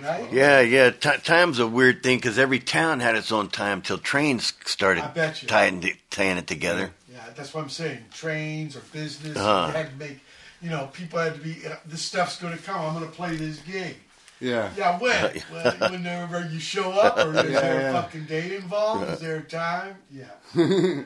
[0.00, 0.30] Right?
[0.32, 0.90] Yeah, yeah.
[0.90, 5.02] T- time's a weird thing because every town had its own time till trains started
[5.46, 6.90] tying, tying it together.
[7.10, 8.04] Yeah, that's what I'm saying.
[8.12, 9.68] Trains or business, Uh-huh.
[9.68, 10.20] you had to make.
[10.62, 11.56] You know, people had to be.
[11.86, 12.80] This stuff's going to come.
[12.80, 13.96] I'm going to play this gig.
[14.40, 14.70] Yeah.
[14.76, 15.42] Yeah, when?
[15.52, 17.90] well, whenever you show up, or is Yeah, there yeah.
[17.90, 19.10] a fucking date involved?
[19.10, 19.96] Is there a time?
[20.10, 20.26] Yeah.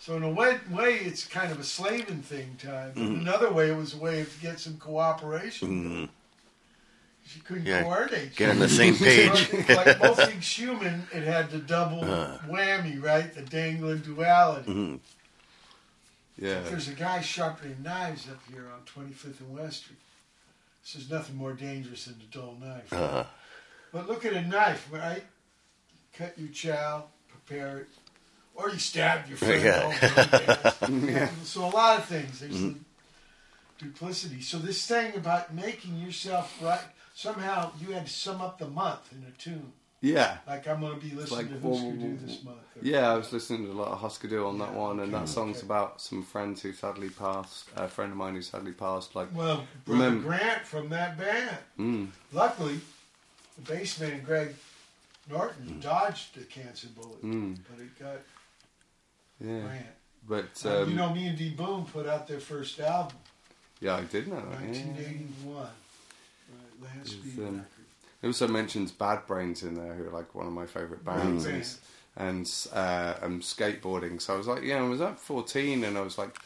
[0.00, 2.92] so in a way, way, it's kind of a slaving thing time.
[2.94, 3.20] Mm-hmm.
[3.20, 6.08] Another way, it was a way to get some cooperation.
[7.24, 8.36] She couldn't Yeah, coordinate.
[8.36, 9.52] get on the same page.
[9.52, 9.74] Uh.
[9.74, 13.34] like most things human, it had the double whammy, right?
[13.34, 14.70] The dangling duality.
[14.70, 14.96] Mm-hmm.
[16.38, 16.60] Yeah.
[16.60, 19.98] There's a guy sharpening knives up here on 25th and West Street.
[20.86, 22.92] This is nothing more dangerous than a dull knife.
[22.92, 23.24] Uh,
[23.92, 25.24] But look at a knife, right?
[26.12, 27.88] Cut your chow, prepare it,
[28.54, 29.64] or you stab your friend.
[29.64, 30.72] Yeah.
[30.88, 31.28] yeah.
[31.42, 32.38] So a lot of things.
[32.38, 32.74] There's the
[33.78, 34.42] duplicity.
[34.42, 36.80] So this thing about making yourself right,
[37.14, 39.72] somehow you had to sum up the month in a tune.
[40.02, 40.38] Yeah.
[40.46, 42.58] Like I'm going to be listening like, to Husker whoa, Du this month.
[42.82, 45.12] Yeah, I was listening to a lot of Husker Du on that Yeah, one, and
[45.14, 45.66] okay, that song's okay.
[45.66, 47.64] about some friends who sadly passed.
[47.76, 49.14] A friend of mine who sadly passed.
[49.16, 51.56] Like, Well, Brother Remember- Grant from that band.
[51.78, 52.80] mm, Luckily,
[53.56, 54.54] the bass man Greg
[55.30, 57.58] Norton dodged the cancer bullet, Mm.
[57.70, 58.18] but it got
[59.40, 59.60] yeah.
[59.60, 59.86] Grant.
[60.28, 61.50] But Uh, um, you know, me and D.
[61.50, 63.16] Boon put out their first album,
[63.80, 64.60] yeah, I did know that.
[64.60, 64.66] Yeah.
[64.84, 65.68] 1981.
[66.82, 67.64] Right, record.
[68.26, 71.44] It also mentions Bad Brains in there, who are like one of my favourite bands,
[71.44, 71.78] Great
[72.16, 74.20] and, and uh, um, skateboarding.
[74.20, 76.36] So I was like, yeah, I was at 14, and I was like,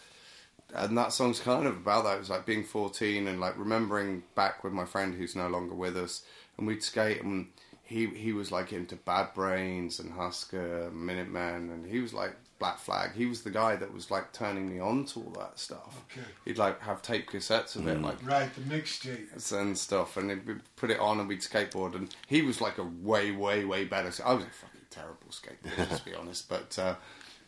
[0.74, 2.16] and that song's kind of about that.
[2.16, 5.74] It was like being 14 and like remembering back with my friend who's no longer
[5.74, 6.22] with us,
[6.58, 7.46] and we'd skate, and
[7.82, 12.78] he he was like into Bad Brains and Husker, Minutemen, and he was like Black
[12.78, 13.14] Flag.
[13.16, 16.00] He was the guy that was like turning me on to all that stuff.
[16.12, 16.24] Okay.
[16.44, 19.52] He'd like have tape cassettes of it, like Right, the mixtape.
[19.52, 21.96] and stuff, and it- we'd put it on and we'd skateboard.
[21.96, 24.12] And he was like a way, way, way better.
[24.24, 26.48] I was a fucking terrible skateboarder, let's be honest.
[26.48, 26.94] But uh,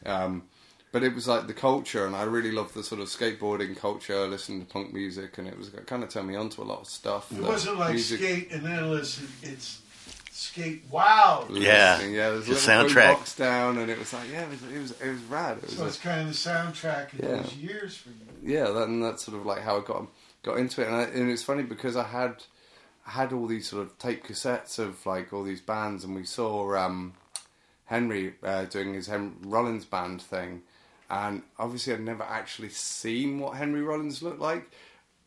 [0.04, 0.44] um,
[0.92, 4.26] but it was like the culture, and I really loved the sort of skateboarding culture.
[4.26, 6.64] Listening to punk music, and it was it kind of turned me on to a
[6.64, 7.30] lot of stuff.
[7.30, 9.28] It wasn't like music- skate and then listen.
[9.42, 9.81] It's
[10.42, 10.82] skate.
[10.90, 11.46] Wow.
[11.50, 11.94] Yeah.
[11.96, 12.14] listening.
[12.14, 12.30] yeah.
[12.30, 13.14] There's a The little soundtrack.
[13.14, 15.56] box down, and it was like, yeah, it was, it was, it was rad.
[15.58, 17.36] It was So a- it's kind of the soundtrack of Yeah.
[17.42, 18.54] those years for you.
[18.54, 20.06] yeah, that, and that's sort of like how I got
[20.42, 20.88] got into it.
[20.88, 22.42] And, I, and it's funny because I had
[23.06, 26.24] I had all these sort of tape cassettes of like all these bands, and we
[26.24, 27.14] saw um,
[27.86, 30.62] Henry uh, doing his Hen- Rollins band thing,
[31.10, 34.70] and obviously I'd never actually seen what Henry Rollins looked like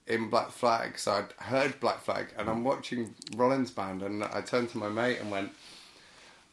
[0.08, 0.98] in Black Flag.
[1.00, 4.90] So I'd heard Black Flag, and I'm watching Rollins band, and I turned to my
[4.90, 5.52] mate and went,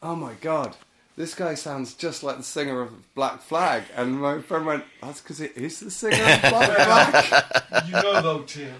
[0.01, 0.75] "Oh my god."
[1.15, 5.21] This guy sounds just like the singer of Black Flag, and my friend went, "That's
[5.21, 6.71] because it is the singer of Black
[7.21, 8.73] Flag." You know, though, Tim,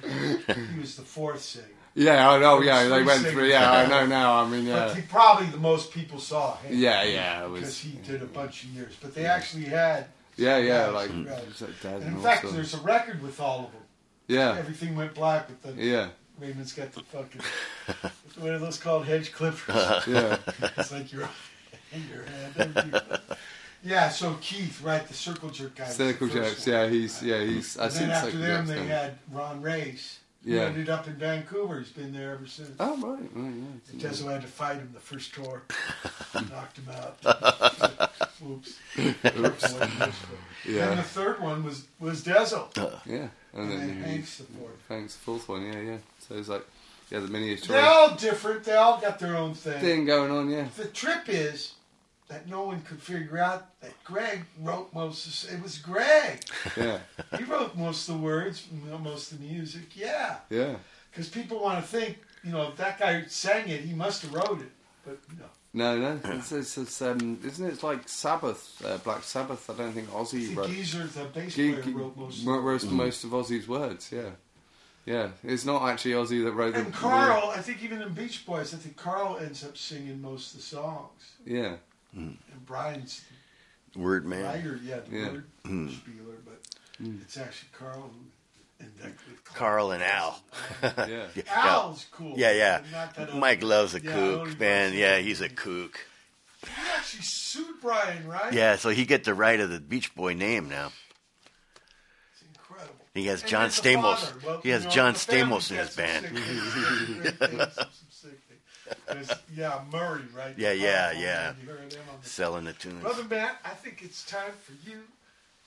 [0.73, 1.67] he was the fourth singer.
[1.95, 2.59] Yeah, I know.
[2.59, 3.33] Yeah, they went singers.
[3.33, 3.49] through.
[3.49, 4.41] Yeah, I know now.
[4.41, 6.75] I mean, But he, probably the most people saw him.
[6.75, 7.45] yeah, yeah.
[7.45, 8.95] It Because he did a bunch of years.
[8.99, 10.07] But they actually had.
[10.35, 10.87] Yeah, yeah.
[10.87, 11.27] Like, right.
[11.27, 12.55] it was like Dead And and in fact, sorts.
[12.55, 13.81] there's a record with all of them.
[14.27, 15.81] Yeah, Everything went black with the.
[15.81, 16.09] yeah,
[16.39, 17.41] Raymond's got the fucking.
[18.39, 19.05] what are those called?
[19.05, 19.75] Hedge clippers.
[20.07, 20.37] yeah.
[20.77, 21.29] it's like your,
[22.11, 22.23] your
[22.55, 23.09] hand.
[23.83, 25.85] Yeah, so Keith, right, the circle jerk guy.
[25.89, 26.65] Circle jerks.
[26.65, 27.21] Yeah, he's.
[27.21, 27.77] Yeah, he's.
[27.77, 30.19] I And then after them, they had Ron Reyes.
[30.45, 30.63] Yeah.
[30.63, 31.79] ended up in Vancouver.
[31.79, 32.71] He's been there ever since.
[32.79, 33.53] Oh right, right,
[33.93, 34.09] yeah.
[34.09, 35.63] Dezo had to fight him the first tour.
[36.33, 37.17] Knocked him out.
[38.45, 38.77] Oops.
[38.99, 39.75] Oops.
[40.65, 40.89] Yeah.
[40.89, 42.67] And the third one was was Dezo.
[43.05, 44.87] Yeah, And and then then Hank's the fourth.
[44.89, 45.65] Hank's the fourth one.
[45.65, 45.97] Yeah, yeah.
[46.19, 46.65] So it's like,
[47.09, 48.63] yeah, the miniature They're all different.
[48.63, 49.79] They all got their own thing.
[49.79, 50.49] thing going on.
[50.49, 51.73] Yeah, The trip is
[52.29, 56.43] that no one could figure out that Greg wrote most of it was Greg.
[56.77, 56.99] yeah,
[57.37, 58.67] He wrote most of the words,
[59.03, 59.95] most of the music.
[59.95, 60.37] Yeah.
[60.49, 60.75] yeah.
[61.11, 64.33] Because people want to think, you know, if that guy sang it, he must have
[64.33, 64.71] wrote it.
[65.05, 65.45] But no.
[65.75, 66.19] No, no.
[66.25, 69.67] It's, it's, it's um, isn't it like Sabbath, uh, Black Sabbath?
[69.69, 70.69] I don't think I Ozzy think wrote.
[70.69, 74.11] Geezer, the bass Ge- player, Ge- wrote most wrote of most, most of Ozzy's words.
[74.11, 74.29] Yeah,
[75.05, 75.29] yeah.
[75.43, 76.73] It's not actually Ozzy that wrote it.
[76.73, 80.21] the And Carl, I think even in Beach Boys, I think Carl ends up singing
[80.21, 81.31] most of the songs.
[81.45, 81.77] Yeah,
[82.13, 82.37] And
[82.67, 83.21] Brian's
[83.95, 84.43] Word the man.
[84.43, 85.31] writer, yeah, the Yeah.
[85.31, 86.61] word Spieler, but
[87.23, 88.25] it's actually Carl who.
[89.53, 90.41] Carl and Al.
[90.83, 91.27] yeah.
[91.55, 92.33] Al's cool.
[92.37, 92.81] Yeah, yeah.
[93.35, 94.93] Mike loves a yeah, kook, man.
[94.93, 95.99] Yeah, he's a kook.
[96.61, 98.53] He actually sued Brian, right?
[98.53, 100.91] Yeah, so he get the right of the Beach Boy name now.
[102.33, 102.95] It's incredible.
[103.13, 104.43] He has and John Stamos.
[104.43, 106.25] Well, he has know, John Stamos in his band.
[109.55, 110.57] yeah, Murray, right?
[110.57, 111.53] Yeah, yeah, yeah.
[112.21, 113.01] Selling the tunes.
[113.01, 114.99] Brother Matt, I think it's time for you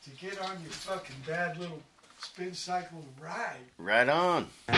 [0.05, 1.83] to get on your fucking bad little
[2.27, 3.67] spin cycle ride.
[3.79, 4.49] Right on.
[4.67, 4.75] From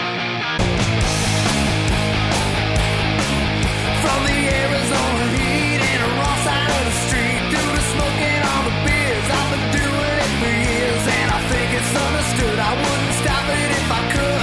[4.29, 8.77] the Arizona heat and a raw side of the street, due to smoking all the
[8.85, 12.59] beers, I've been doing it for years, and I think it's understood.
[12.59, 14.38] I wouldn't stop it if I could.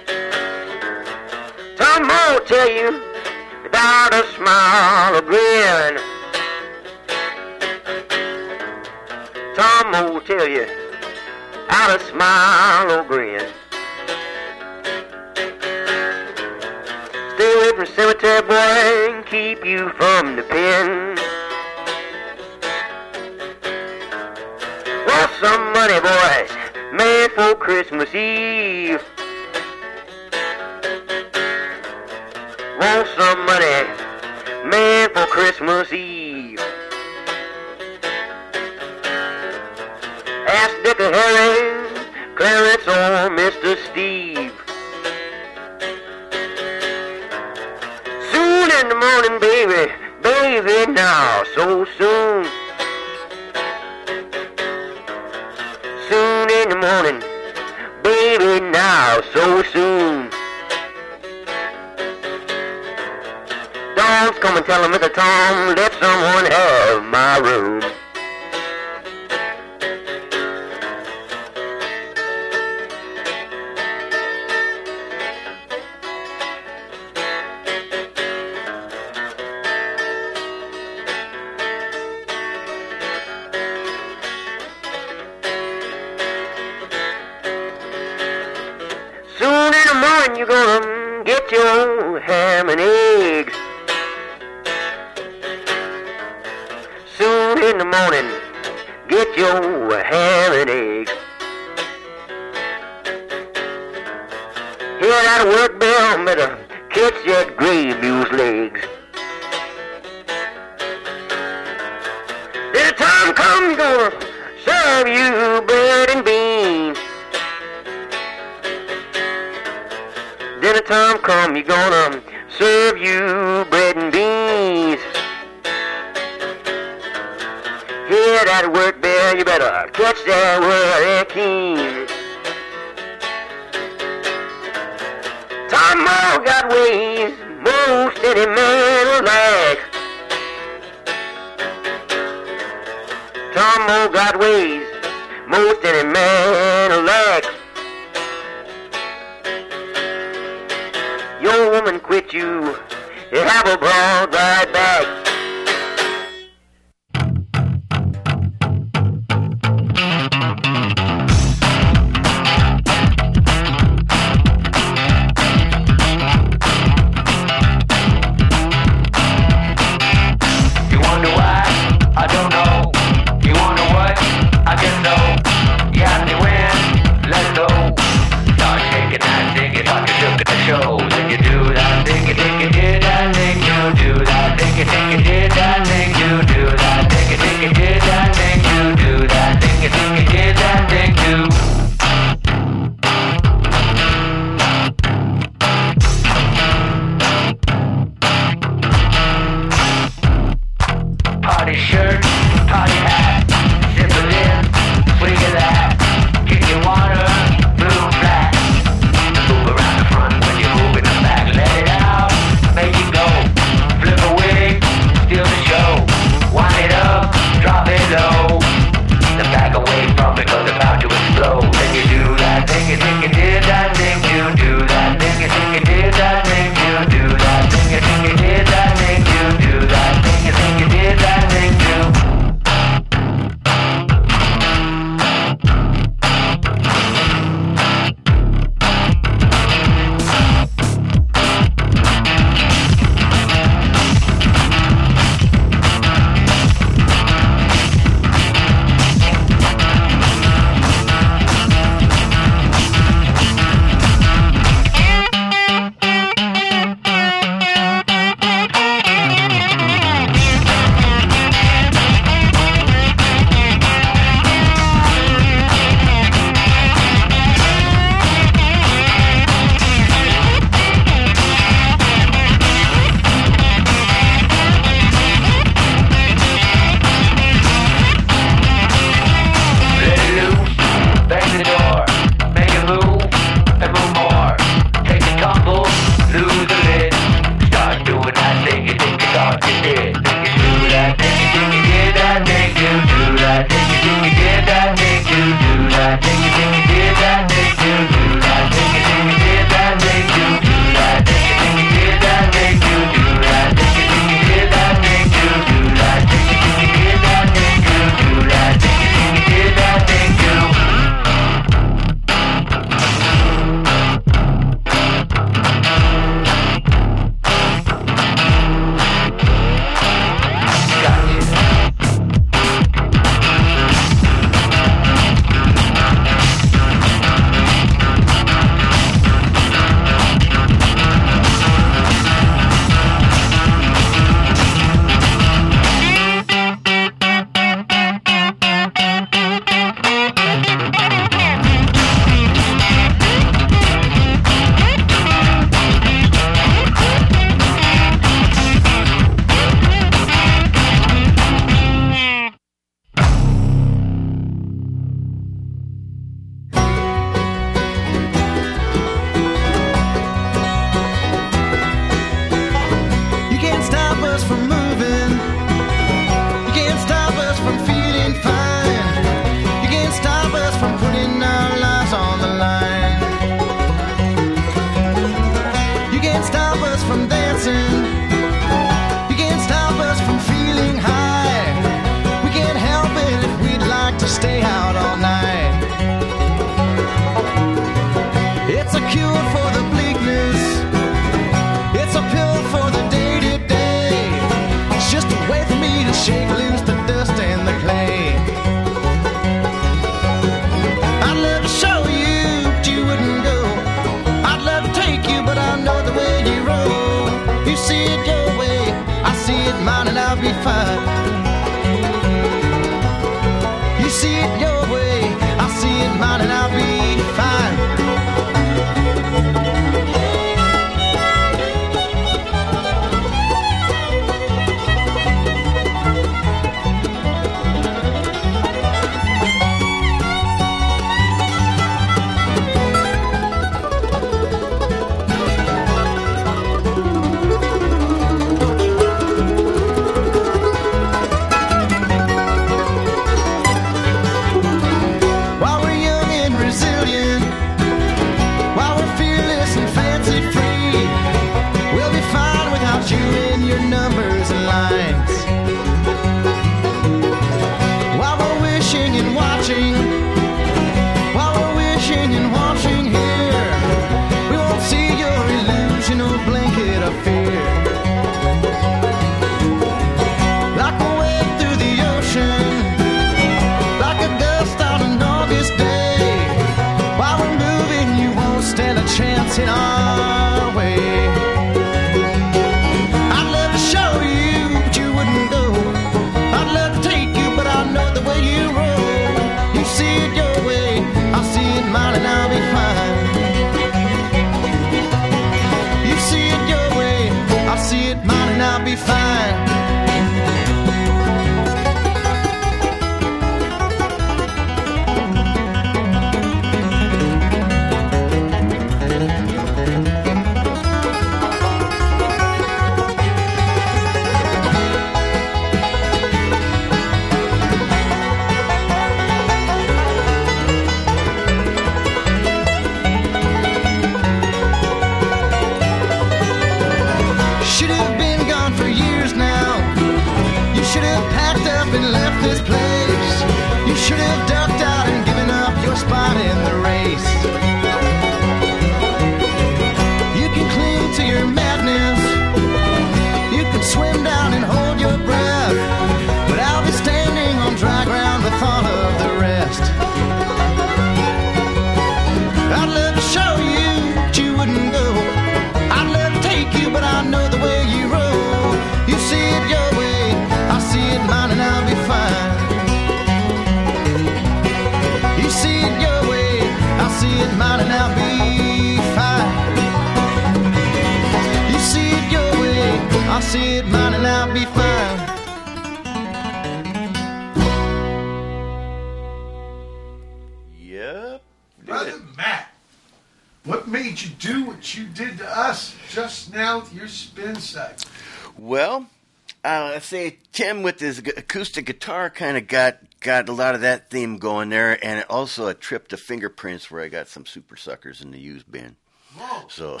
[590.10, 594.38] Say Tim with his acoustic guitar kind of got got a lot of that theme
[594.38, 598.32] going there, and also a trip to fingerprints where I got some super suckers in
[598.32, 598.96] the used bin.
[599.38, 599.68] Whoa.
[599.68, 600.00] So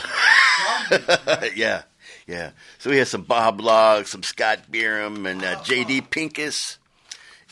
[1.54, 1.82] yeah,
[2.26, 2.50] yeah.
[2.78, 6.00] So we had some Bob Log, some Scott Biram, and uh, J.D.
[6.00, 6.78] Pinkus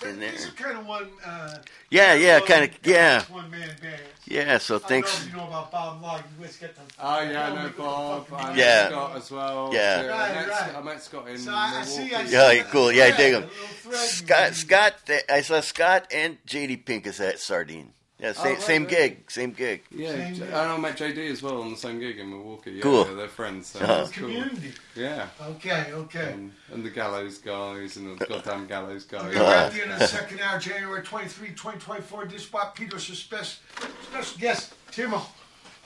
[0.04, 0.32] in there.
[0.32, 1.10] These are kind of one.
[1.24, 1.58] Uh,
[1.90, 4.02] Yeah, yeah, kind of, yeah, One man bands.
[4.30, 4.58] Yeah.
[4.58, 5.26] So I don't know thanks.
[5.26, 6.20] you know about Bob Log.
[6.20, 6.82] You always get the.
[7.00, 8.26] Oh yeah, I know Bob.
[8.28, 8.88] fucking I know Yeah.
[8.88, 9.70] Scott as well.
[9.72, 10.02] Yeah.
[10.02, 10.76] I, Right, met, right.
[10.76, 12.14] I met Scott in So I, I see.
[12.14, 12.92] I see Yeah, cool.
[12.92, 13.40] Yeah, I thread, dig 'em.
[13.42, 14.54] that little thread you Scott.
[14.54, 14.94] Scott,
[15.30, 16.76] I saw Scott and J.D.
[16.78, 17.92] Pinkus at Sardine.
[18.20, 18.90] Yeah, same, right, same right.
[18.90, 19.82] gig, same gig.
[19.92, 20.48] Yeah, Same J- gig.
[20.48, 22.72] and I met JD as well on the same gig in Milwaukee.
[22.72, 23.06] Yeah, Cool.
[23.06, 23.68] yeah, they're friends.
[23.68, 24.08] So Uh-huh.
[24.12, 24.26] cool.
[24.28, 24.72] Community.
[24.96, 26.32] Yeah, Okay, okay.
[26.32, 29.22] and, and the Gallows guys and the goddamn Gallows guys.
[29.26, 32.24] Okay, we're at the end of the second hour, January 23, 2024.
[32.26, 33.60] This Bob Peters' special,
[34.10, 35.12] special guest, Tim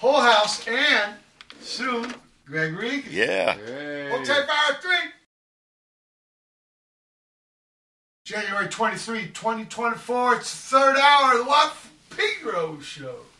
[0.00, 1.16] Holehouse, and
[1.60, 2.14] soon,
[2.46, 3.12] Greg Regan.
[3.12, 3.52] Yeah.
[3.58, 4.08] Hey.
[4.10, 5.10] We'll take hour three.
[8.24, 10.36] January 23, 2024.
[10.36, 11.76] It's the third hour of the Watt
[12.16, 13.31] Pedro Show.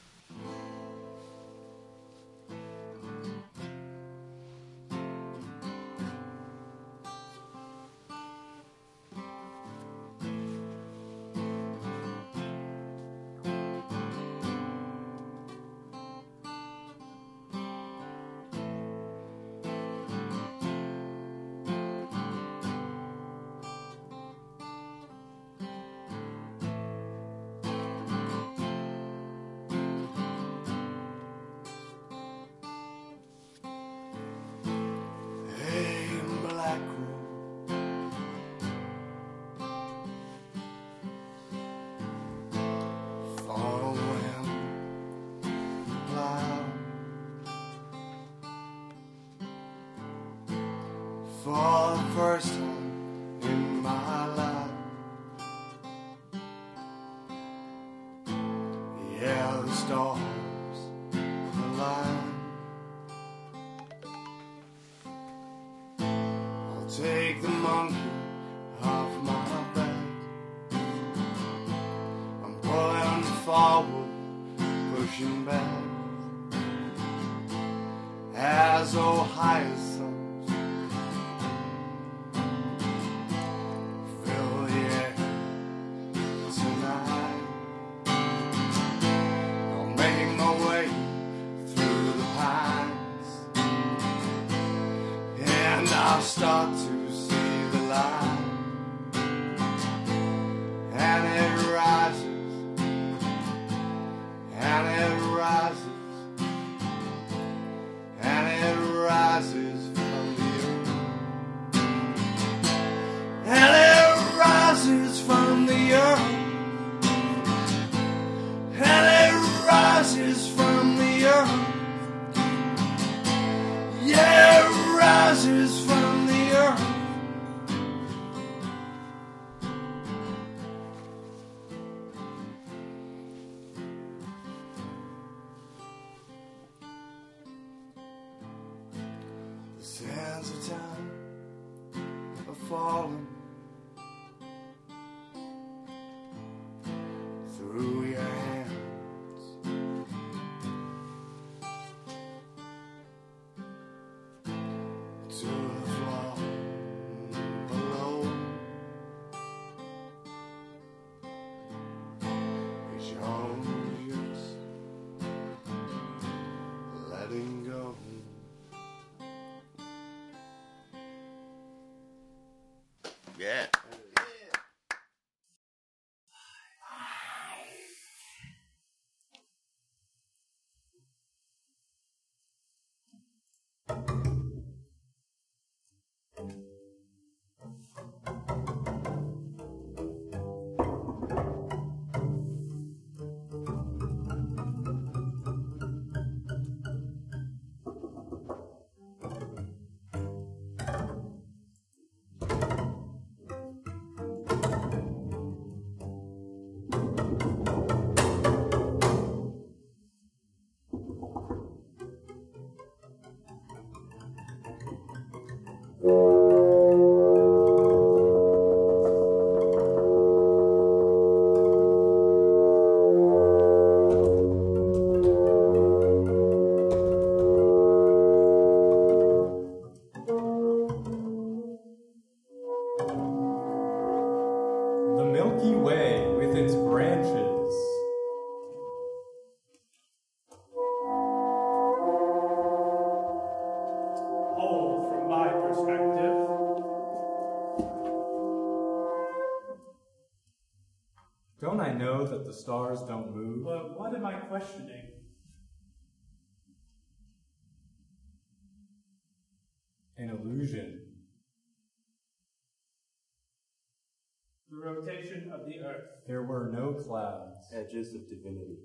[267.75, 268.79] edges of divinity.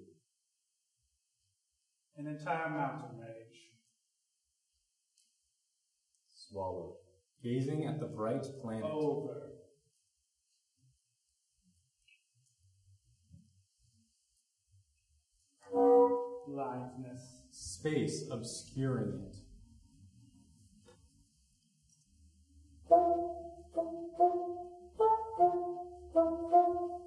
[2.18, 3.72] An entire mountain range.
[6.34, 6.96] Swallowed.
[7.44, 8.86] Gazing at the bright planet.
[8.86, 9.52] Over.
[16.48, 17.44] Blindness.
[17.52, 19.36] Space obscuring it.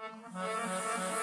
[0.00, 1.17] Mm-hmm.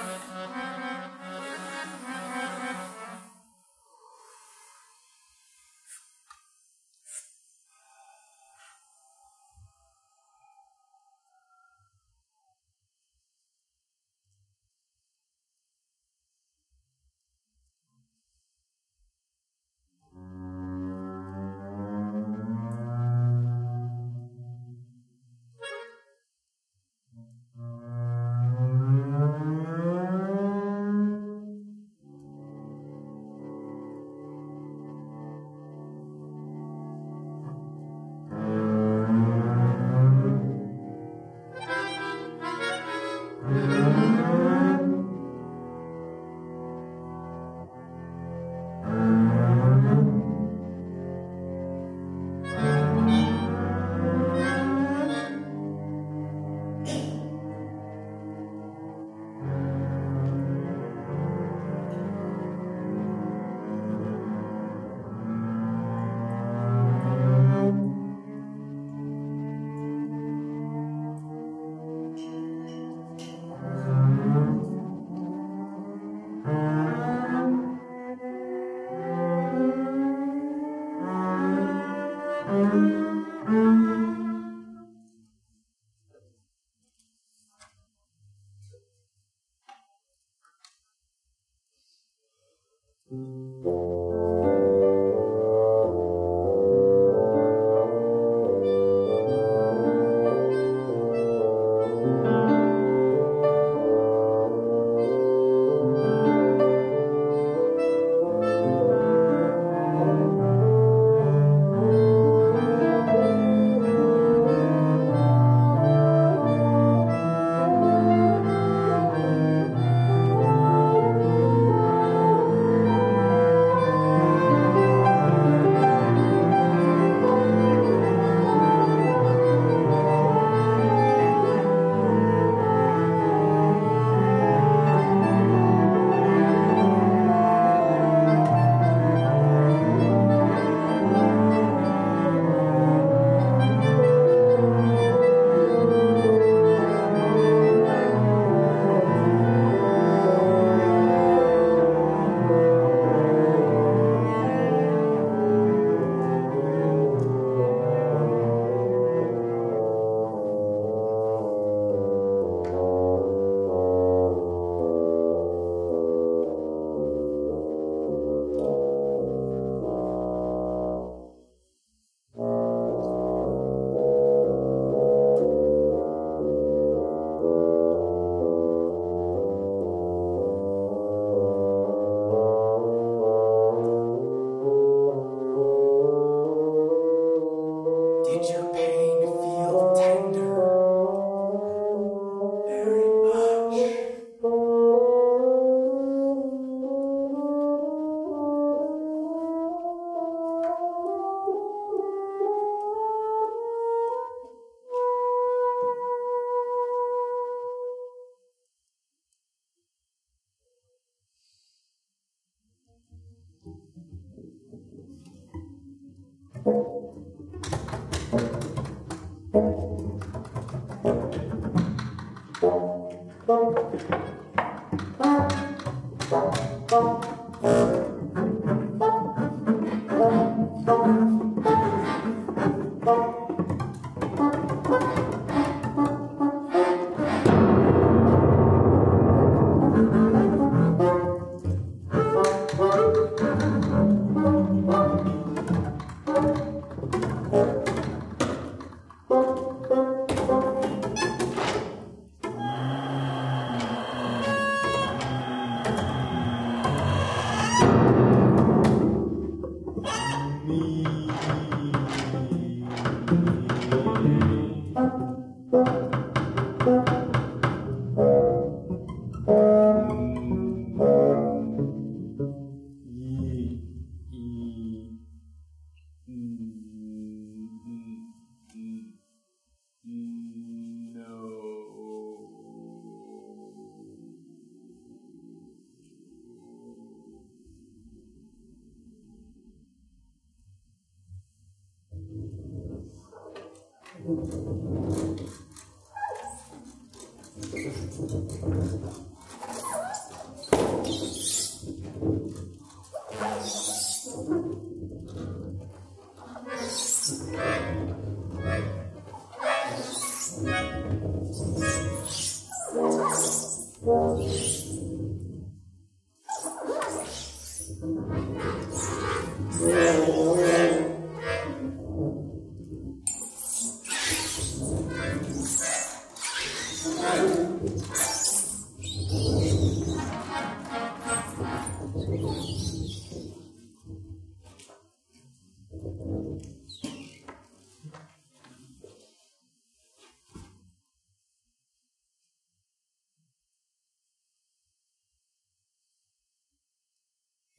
[93.16, 93.94] Did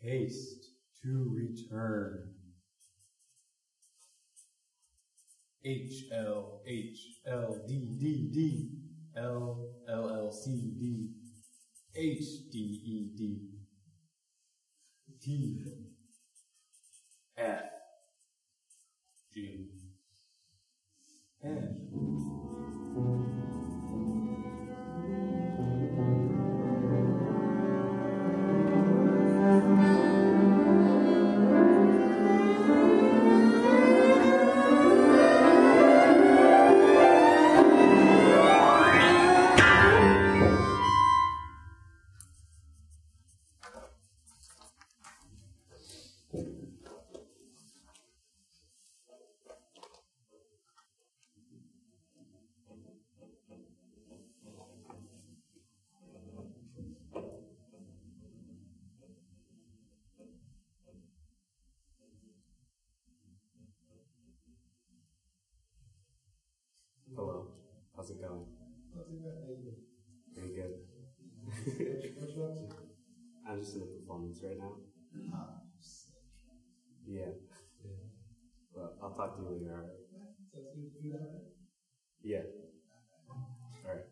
[0.06, 0.70] Haste
[1.02, 2.25] to return.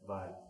[0.08, 0.43] Alright,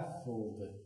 [0.00, 0.79] Blaffled.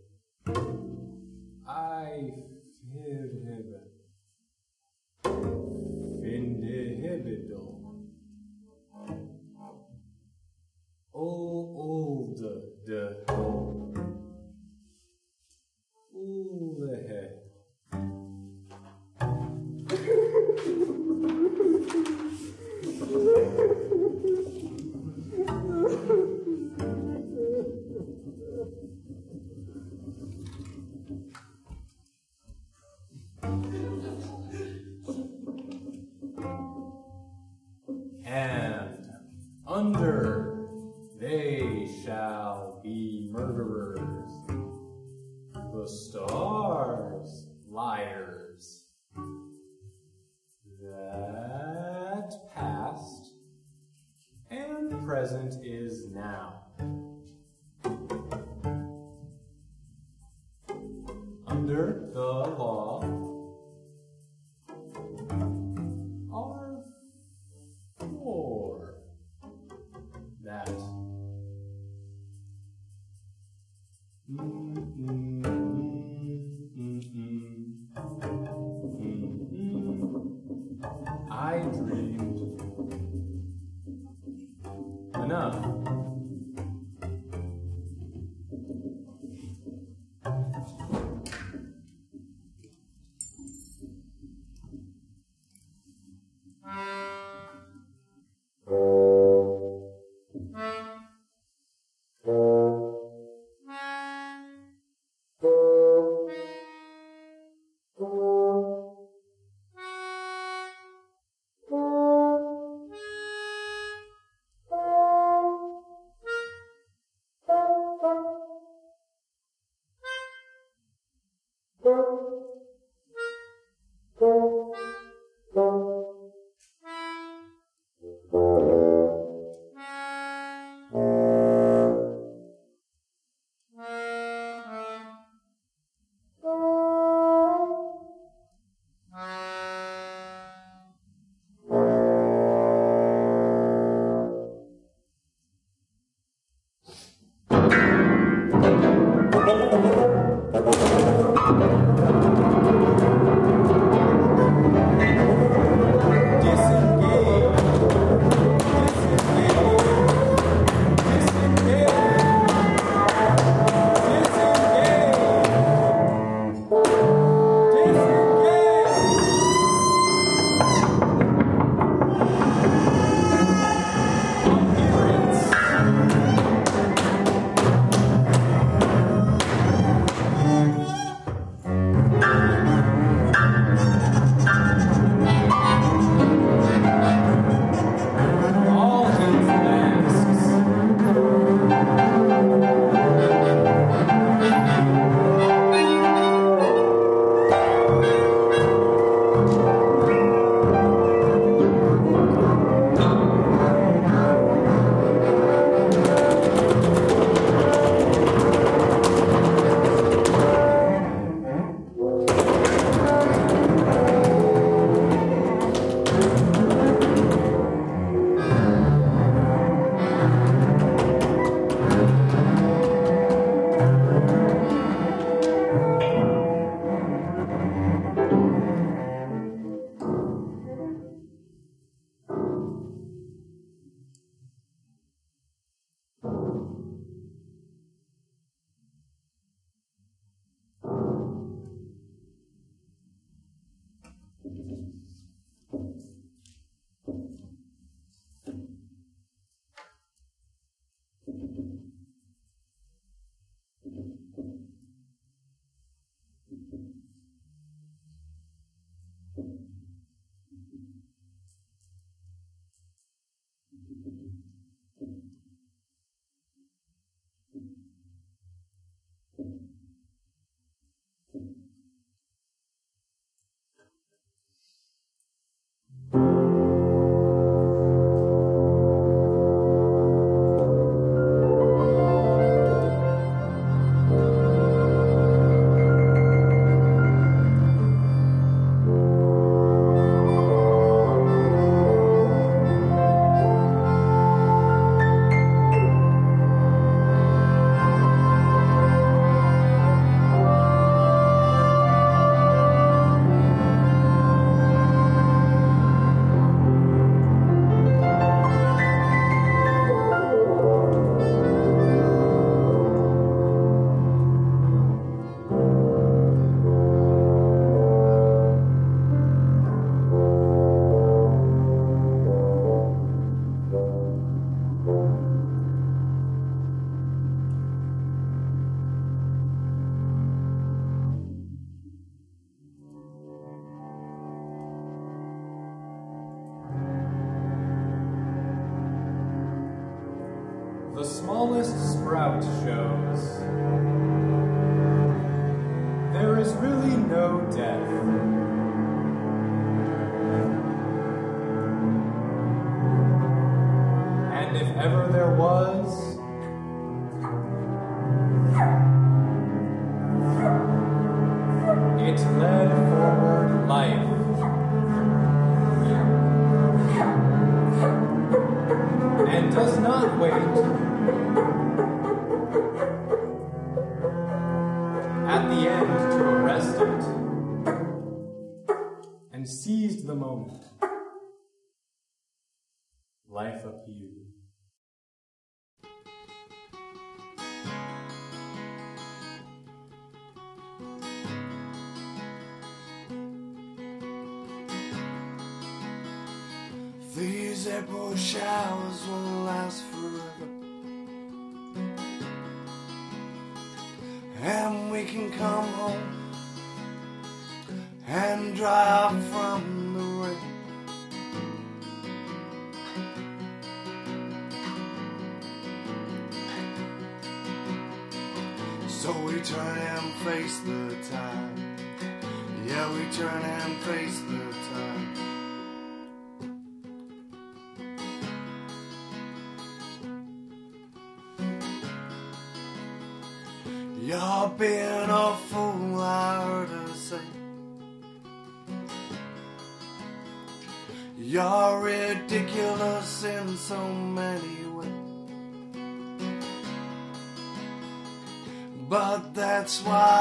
[449.65, 450.14] That's why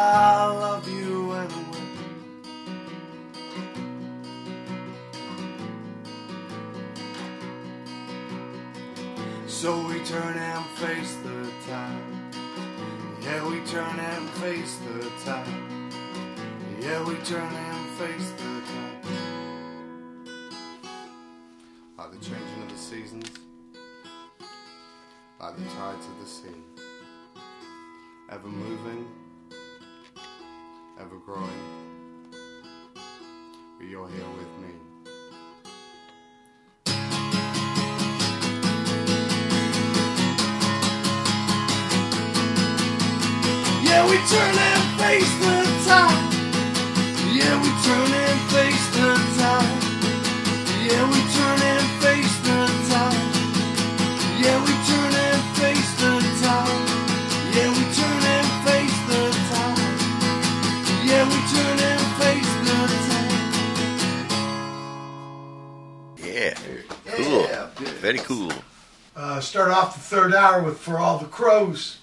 [70.64, 71.98] with For All the Crows,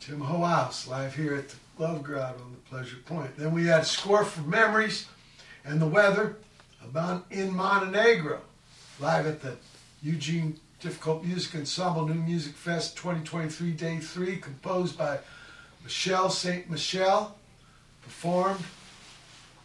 [0.00, 3.34] Tim Holehouse, live here at the Love Grotto on the Pleasure Point.
[3.38, 5.06] Then we had score for Memories
[5.64, 6.36] and the Weather
[6.84, 8.40] about in Montenegro,
[9.00, 9.56] live at the
[10.02, 15.18] Eugene Difficult Music Ensemble New Music Fest 2023, Day 3, composed by
[15.82, 17.34] Michele Saint-Michel,
[18.02, 18.64] performed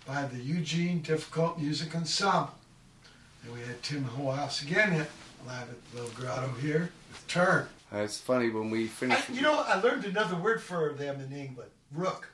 [0.08, 2.54] by the Eugene Difficult Music Ensemble.
[3.44, 5.06] Then we had Tim Holehouse again
[5.46, 7.68] live at the Love Grotto here with Turn.
[7.94, 11.36] Uh, it's funny when we I, you know, I learned another word for them in
[11.36, 11.72] England.
[11.94, 12.30] Rook.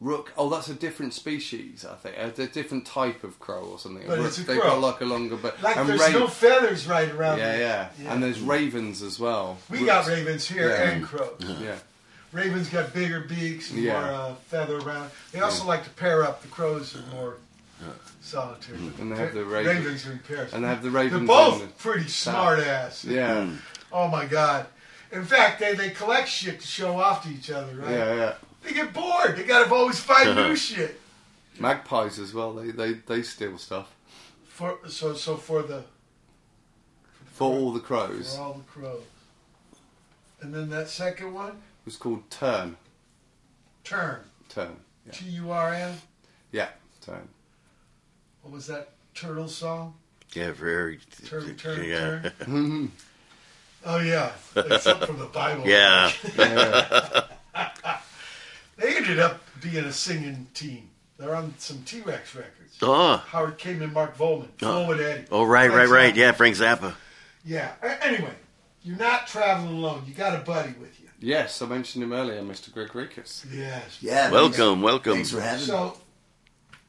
[0.00, 0.32] Rook.
[0.38, 2.16] Oh, that's a different species, I think.
[2.16, 4.06] A, a different type of crow or something.
[4.06, 4.70] But Rook, it's a crow They've crow.
[4.70, 7.90] got like a longer, but Like and there's raven- no feathers right around Yeah, them.
[8.02, 9.58] yeah, and there's ravens as well.
[9.68, 10.90] We got ravens here Yeah.
[10.90, 11.36] and crows.
[11.60, 11.74] Yeah.
[12.32, 14.00] Ravens got bigger beaks and Yeah.
[14.00, 15.10] more uh, feather around.
[15.32, 16.40] They also like to pair up.
[16.42, 17.36] The crows are more
[18.22, 18.78] solitary.
[19.00, 20.52] And they have the raven- ravens are in pairs.
[20.54, 22.34] and they have the ravens They're both pretty south.
[22.34, 23.04] smart ass.
[23.04, 23.48] Yeah.
[23.92, 24.66] Oh my god.
[25.12, 27.90] In fact, they, they collect shit to show off to each other, right?
[27.90, 28.34] Yeah, yeah.
[28.62, 29.36] They get bored.
[29.36, 31.00] They gotta always find new shit.
[31.58, 32.52] Magpies as well.
[32.54, 33.94] They they they steal stuff
[34.46, 35.84] For so so for the
[37.32, 38.36] for all the crows.
[38.36, 39.02] for all the crows.
[40.40, 42.76] And then that second one, It was called Turn.
[43.84, 44.20] turn.
[44.48, 44.76] Turn.
[45.06, 45.12] Yeah.
[45.12, 45.94] T U R N.
[46.52, 46.68] Yeah.
[47.04, 47.28] Turn.
[48.42, 49.94] What was that turtle song?
[50.32, 50.98] Yeah, very.
[51.26, 52.30] Turn, turn, yeah.
[52.44, 52.92] turn.
[53.84, 55.66] Oh yeah, it's up from the Bible.
[55.66, 56.10] Yeah.
[58.76, 60.88] they ended up being a singing team.
[61.18, 62.78] They're on some T Rex records.
[62.82, 63.16] Oh.
[63.16, 64.84] Howard Kaylan, and Mark Volman, Oh.
[64.86, 65.24] Flo and Eddie.
[65.30, 66.14] Oh, right, right, Frank right.
[66.14, 66.16] Zappa.
[66.16, 66.94] Yeah, Frank Zappa.
[67.44, 67.72] Yeah.
[68.02, 68.32] Anyway,
[68.82, 70.04] you're not traveling alone.
[70.06, 71.08] You got a buddy with you.
[71.20, 72.72] Yes, I mentioned him earlier, Mr.
[72.72, 73.44] Greg Rickus.
[73.52, 73.98] Yes.
[74.00, 74.30] Yeah.
[74.30, 75.14] Welcome, welcome.
[75.14, 75.66] Thanks for having me.
[75.66, 75.96] So,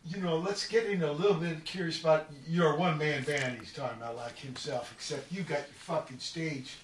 [0.06, 3.74] you know, let's get into a little bit curious about your one man band he's
[3.74, 6.78] talking about, like himself, except you got your fucking stage.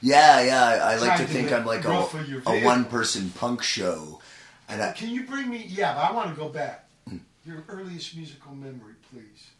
[0.00, 0.64] Yeah, yeah.
[0.84, 3.62] I, I like to think I'm like a, growth of your a one person punk
[3.62, 4.20] show.
[4.68, 6.88] And I, Can you bring me, yeah, but I want to go back.
[7.44, 9.50] Your earliest musical memory, please.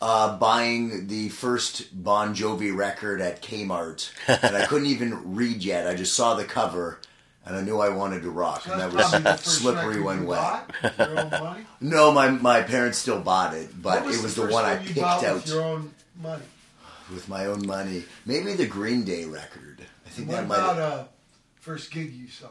[0.00, 5.86] uh, buying the first Bon Jovi record at Kmart, and I couldn't even read yet.
[5.88, 6.98] I just saw the cover,
[7.46, 10.00] and I knew I wanted to rock, So and that that's probably the was slippery
[10.00, 10.70] when wet.
[10.98, 11.66] your own money?
[11.80, 14.76] No, my my parents still bought it, but What it was the, the, one I
[14.76, 16.44] picked out with your own money.
[17.12, 18.04] with my own money.
[18.26, 19.80] Maybe the Green Day record.
[20.06, 20.58] I think What that might.
[20.66, 21.04] What about uh,
[21.60, 22.48] first gig you saw?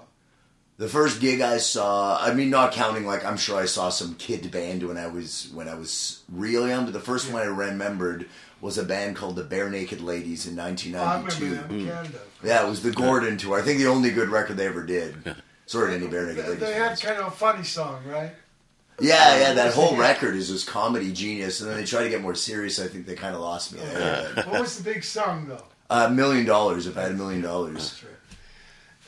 [0.78, 4.16] The first gig I saw, I mean, not counting like I'm sure I saw some
[4.16, 7.46] kid band when I was when I was real young, but the first one I
[7.48, 8.30] remembered
[8.62, 11.46] was a band called the Barenaked Ladies in Oh, I 1992.
[11.46, 12.20] remember them in Canada.
[12.44, 13.58] Yeah, it was the Gordon tour.
[13.60, 15.36] I think the only good record they ever did.
[15.66, 16.60] Sorry, to any Barenaked They, Ladies.
[16.60, 17.02] they had fans.
[17.02, 18.32] kind of a funny song, right?
[19.02, 22.22] Yeah, yeah, that whole record is just comedy genius, and then they try to get
[22.22, 22.80] more serious.
[22.82, 23.80] I think they kind of lost me.
[23.80, 24.32] there.
[24.36, 25.64] but- what was the big song though?
[25.90, 28.04] A million dollars if I had a million dollars.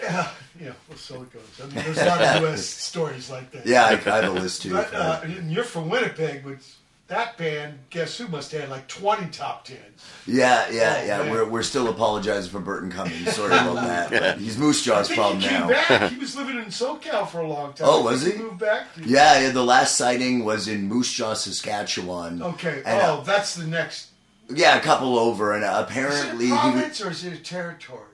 [0.02, 1.44] Yeah, yeah, well, so it goes.
[1.62, 2.66] I mean, there's a lot of U.S.
[2.66, 3.68] stories like that.
[3.68, 4.72] Yeah, I, I have a list too.
[4.74, 6.74] But, uh, and you're from Winnipeg, which
[7.12, 9.80] that band, guess who must have had like 20 top tens.
[10.26, 11.32] Yeah, yeah, Oh, yeah.
[11.32, 13.32] We're, we're still apologizing for Burton Cummings.
[13.34, 14.10] Sorry about that.
[14.12, 15.68] But he's Moose I Jaw's think problem he came now.
[15.70, 16.12] back.
[16.12, 17.88] He was living in SoCal for a long time.
[17.90, 18.42] Oh, I was think he?
[18.42, 18.94] moved back.
[18.96, 19.50] To Yeah, yeah.
[19.52, 22.42] The last sighting was in Moose Jaw, Saskatchewan.
[22.42, 22.82] Okay.
[22.86, 24.10] And, oh, uh, that's the next.
[24.50, 27.24] yeah, a couple over, and uh, Is it apparently a he was, province or is
[27.26, 28.08] it a territory?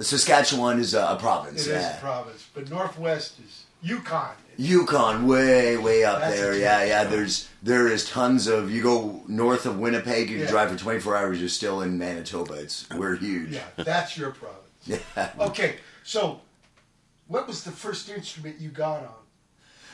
[0.00, 1.60] Saskatchewan is a, a It province.
[1.62, 1.96] is yeah.
[1.96, 4.34] a province, but Northwest is Yukon.
[4.60, 6.54] Yukon, way, way up That's there.
[6.58, 7.04] Yeah, yeah.
[7.04, 8.70] There's there is tons of.
[8.72, 10.46] You go north of Winnipeg, you Yeah.
[10.50, 12.54] drive for 24 hours, you're still in Manitoba.
[12.54, 13.50] It's we're huge.
[13.52, 14.58] Yeah, that's your province.
[15.16, 15.30] Yeah.
[15.38, 16.40] Okay, so
[17.28, 19.14] what was the first instrument you got on?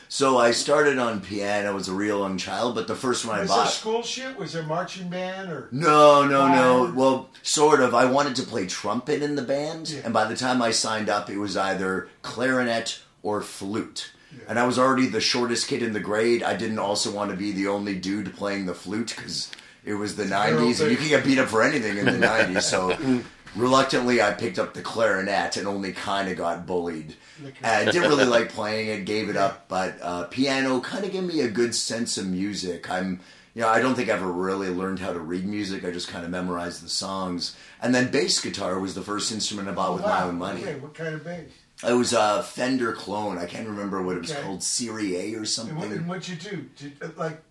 [0.09, 3.41] So I started on piano as a real young child, but the first one I
[3.41, 3.69] Was there bought.
[3.71, 4.39] school shit?
[4.39, 5.69] Was there marching band or?
[5.73, 6.93] No, no, no.
[6.95, 7.95] Well, sort of.
[7.95, 10.03] I wanted to play trumpet in the band, Yeah.
[10.05, 14.11] and by the time I signed up, it was either clarinet or flute.
[14.49, 16.43] And I was already the shortest kid in the grade.
[16.43, 19.51] I didn't also want to be the only dude playing the flute because
[19.85, 22.13] it was the Girl 90s, and you could get beat up for anything in the
[22.27, 22.63] 90s.
[22.63, 22.97] So
[23.57, 27.15] reluctantly, I picked up the clarinet and only kind of got bullied.
[27.63, 29.69] I didn't really like playing it, gave it up.
[29.69, 32.91] But uh, piano kind of gave me a good sense of music.
[32.91, 33.21] I'm,
[33.55, 35.85] you know, I don't think I ever really learned how to read music.
[35.85, 37.57] I just kind of memorized the songs.
[37.81, 40.63] And then bass guitar was the first instrument I bought with my own money.
[40.63, 41.51] Okay, what kind of bass?
[41.87, 43.39] It was a Fender clone.
[43.39, 44.43] I can't remember what it was Okay.
[44.43, 45.93] called, Serie A or And, what, something.
[45.93, 46.69] and what'd you do?
[46.77, 47.43] Did, uh, like,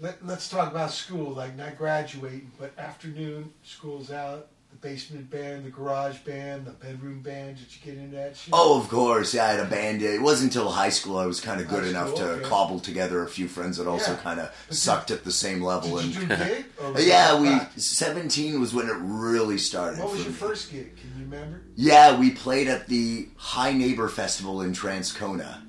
[0.00, 1.30] let, let's talk about school.
[1.32, 4.48] Like, not graduating, but afternoon, school's out.
[4.72, 7.58] The basement band, the garage band, the bedroom band.
[7.58, 8.50] Did you get into that shit?
[8.54, 9.34] Oh, of course.
[9.34, 10.00] Yeah, I had a band.
[10.02, 12.48] It wasn't until high school I was kind of good High enough school, to okay.
[12.48, 14.18] cobble together a few friends that also Yeah.
[14.18, 15.98] kind of sucked at the same level.
[15.98, 16.64] Did and you do gig?
[16.82, 17.72] Or yeah, we back?
[17.76, 20.00] 17 was when it really started.
[20.00, 20.34] What was your me.
[20.36, 20.96] first gig?
[20.96, 21.60] Can you remember?
[21.76, 25.60] Yeah, we played at the Hi Neighbor Festival in Transcona.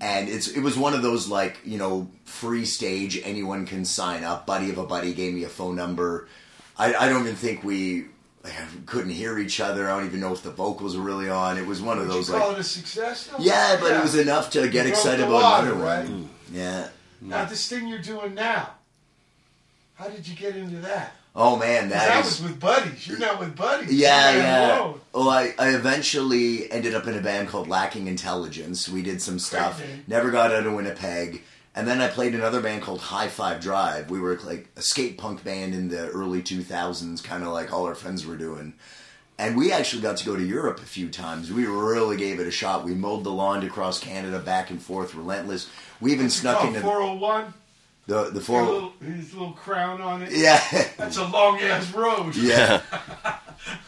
[0.00, 4.22] And it's it was one of those like, you know, free stage, anyone can sign
[4.22, 4.46] up.
[4.46, 6.28] Buddy of a buddy gave me a phone number.
[6.76, 8.06] I, I don't even think we
[8.86, 9.90] couldn't hear each other.
[9.90, 11.56] I don't even know if the vocals were really on.
[11.58, 13.26] It was one of Would those you call like it a success?
[13.28, 13.38] though?
[13.42, 16.08] Yeah, but it was enough to get excited about water, another right?
[16.08, 16.28] one.
[16.52, 16.88] Yeah.
[17.20, 18.70] Now, this thing you're doing now,
[19.94, 21.14] how did you get into that?
[21.36, 23.08] Oh man, that was with buddies.
[23.08, 23.92] You're not with buddies.
[23.92, 24.78] Yeah, yeah.
[24.78, 25.00] alone.
[25.12, 28.88] Well, I, I eventually ended up in a band called Lacking Intelligence.
[28.88, 29.82] We did some stuff.
[30.06, 31.42] Never got out of Winnipeg.
[31.76, 34.08] And then I played another band called High Five Drive.
[34.10, 37.86] We were like a skate punk band in the early 2000s, kind of like all
[37.86, 38.74] our friends were doing.
[39.36, 41.50] And we actually got to go to Europe a few times.
[41.52, 42.84] We really gave it a shot.
[42.84, 45.68] We mowed the lawn across Canada, back and forth, relentless.
[46.00, 47.52] We even snuck Oh, into 401.
[48.06, 48.60] the the four.
[48.60, 50.30] Oh little, his little crown on it.
[50.32, 50.62] Yeah.
[50.96, 52.36] That's a long ass road.
[52.36, 52.82] Yeah.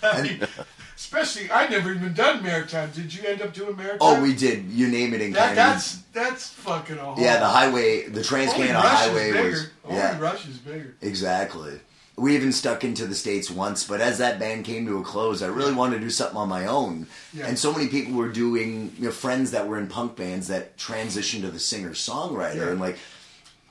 [1.07, 2.91] especially, I never even done maritime.
[2.91, 3.99] Did you end up doing maritime?
[4.01, 4.65] Oh, we did.
[4.67, 5.57] You name it in That, Canada.
[5.57, 7.20] that's that's fucking a.
[7.20, 9.51] Yeah, the highway, the Trans Canada Highway bigger.
[9.51, 9.68] was.
[9.85, 10.94] Only Yeah, Russia's bigger.
[11.02, 11.81] exactly.
[12.18, 15.43] We even stuck into the states once, but as that band came to a close,
[15.43, 17.07] I really wanted to do something on my own.
[17.35, 17.47] Yeah.
[17.47, 20.78] And so many people were doing, you know, friends that were in punk bands that
[20.78, 22.68] transitioned to the singer songwriter, Yeah.
[22.70, 22.97] and like,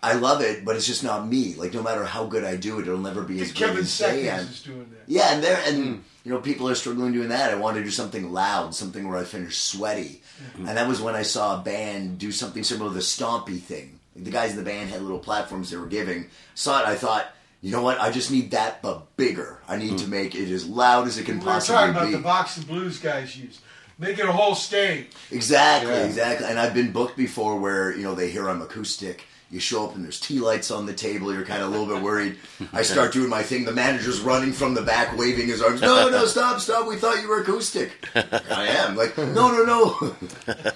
[0.04, 1.56] I love it, but it's just not me.
[1.56, 4.26] Like, no matter how good I do it, it'll never be as good as they
[4.28, 5.02] Seconds is doing that.
[5.08, 6.00] Yeah, and there and Hmm.
[6.26, 7.52] You know people are struggling doing that.
[7.52, 10.22] I wanted to do something loud, something where I finish sweaty,
[10.58, 10.68] Hmm.
[10.68, 14.00] and that was when I saw a band do something similar to the Stompy thing.
[14.18, 16.30] The guys in the band had little platforms they were giving.
[16.56, 17.28] Saw it, I thought,
[17.62, 18.00] you know what?
[18.02, 19.60] I just need that, but bigger.
[19.68, 22.06] I need to make it as loud as it can We were talking possibly about
[22.08, 22.12] be.
[22.14, 23.60] the box of blues guys use.
[23.98, 25.08] Make it a whole stage.
[25.32, 26.06] Exactly, Yeah.
[26.06, 26.48] exactly.
[26.48, 29.24] And I've been booked before where, you know, they hear I'm acoustic.
[29.52, 31.32] You show up and there's tea lights on the table.
[31.34, 32.38] You're kind of a little bit worried.
[32.74, 33.64] I start doing my thing.
[33.64, 35.82] The manager's running from the back, waving his arms.
[35.82, 36.88] No, no, stop, stop.
[36.88, 37.92] We thought you were acoustic.
[38.16, 38.96] I am.
[38.96, 40.16] Like, no, no, no.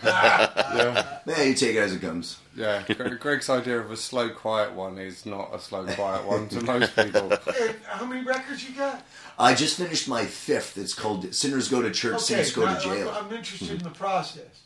[0.03, 1.19] yeah.
[1.25, 2.37] Man, you take it as it comes.
[2.55, 2.83] Yeah,
[3.19, 6.95] Greg's idea of a slow, quiet one is not a slow, quiet one to most
[6.95, 7.31] people.
[7.61, 9.05] And how many records you got?
[9.37, 10.77] I just finished my fifth.
[10.77, 13.09] It's called Sinners Go to Church, Saints Go now, to Jail.
[13.09, 14.63] I'm, I'm interested in the process.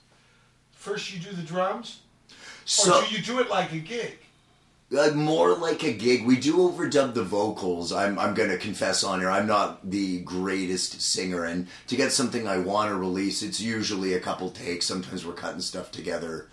[0.72, 2.00] First, you do the drums,
[2.66, 4.18] So- or do you do it like a gig?
[4.96, 6.24] Uh, more like a gig.
[6.24, 7.92] We do overdub the vocals.
[7.92, 9.32] I'm, I'm going to confess on here.
[9.32, 14.14] I'm not the greatest singer, and to get something I want to release, it's usually
[14.14, 14.86] a couple takes.
[14.86, 16.48] Sometimes we're cutting stuff together.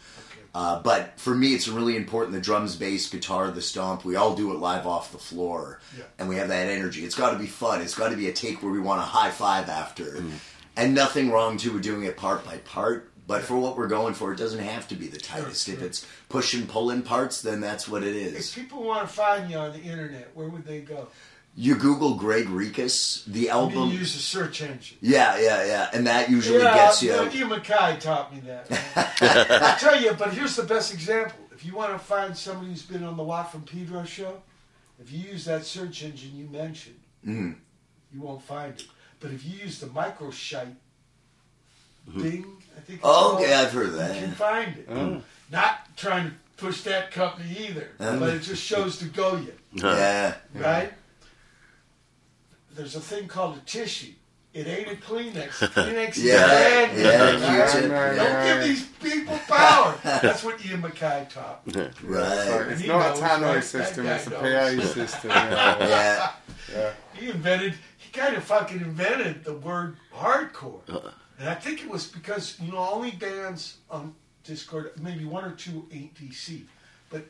[0.54, 4.06] Uh, but for me, it's really important the drums, bass, guitar, the stomp.
[4.06, 6.04] We all do it live off the floor, Yeah.
[6.18, 7.04] and we have that energy.
[7.04, 7.82] It's got to be fun.
[7.82, 10.24] It's got to be a take where we want to high five after,
[10.78, 13.10] and nothing wrong too with doing it part by part.
[13.30, 15.68] But for what we're going for, it doesn't have to be the tightest.
[15.68, 18.48] If it's push and pull in parts, then that's what it is.
[18.48, 21.06] If people want to find you on the internet, where would they go?
[21.54, 23.74] You Google Greg Rekus, the album.
[23.74, 23.98] You album.
[23.98, 24.98] use a search engine.
[25.00, 27.12] Yeah, yeah, yeah, and that usually yeah, gets you.
[27.12, 28.68] no, Ian MacKaye taught me that.
[28.68, 28.80] man.
[28.96, 31.38] I tell you, but here's the best example.
[31.52, 34.42] If you want to find somebody who's been on the Watt from Pedro show,
[35.00, 37.58] if you use that search engine you mentioned, Mhm.
[38.12, 38.86] you won't find it.
[39.20, 40.74] But if you use the microshite,
[42.16, 42.98] Bing, I think.
[42.98, 44.86] it's Oh, called, okay, I've heard of that, You can find it.
[44.90, 45.22] Oh.
[45.50, 48.18] Not trying to push that company either, Uh.
[48.18, 49.52] but it just shows to go you.
[49.72, 50.34] Yeah.
[50.54, 50.92] Right?
[52.74, 54.12] There's a thing called a tissue.
[54.52, 55.48] It ain't a Kleenex.
[55.74, 57.70] Kleenex is Yeah, brand yeah, Alright?
[57.72, 59.94] Q-tip, Don't give these people power.
[60.02, 61.62] That's what Ian MacKaye taught.
[61.66, 61.92] Right.
[62.46, 63.64] So it's not knows, a tannoy right?
[63.64, 65.30] system, That it's a guy PA system.
[65.30, 65.78] Yeah.
[65.88, 66.32] Yeah.
[66.72, 66.90] yeah.
[67.14, 70.80] He invented, he kind of fucking invented the word hardcore.
[71.40, 74.14] And I think it was because, you know, only bands on
[74.46, 76.62] Dischord, maybe one or two ain't DC,
[77.08, 77.24] but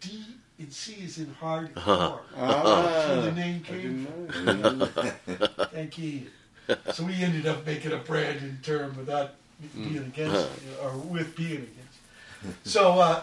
[0.00, 0.24] D
[0.58, 2.20] and C is in hardcore.
[2.36, 4.86] Ah, That's where the name I came didn't know.
[4.86, 5.66] from.
[5.72, 6.22] Thank you.
[6.92, 9.32] So we ended up making a branded term without
[9.74, 10.50] being against it,
[10.82, 11.78] or with being against.
[12.44, 12.54] it.
[12.64, 13.22] So uh,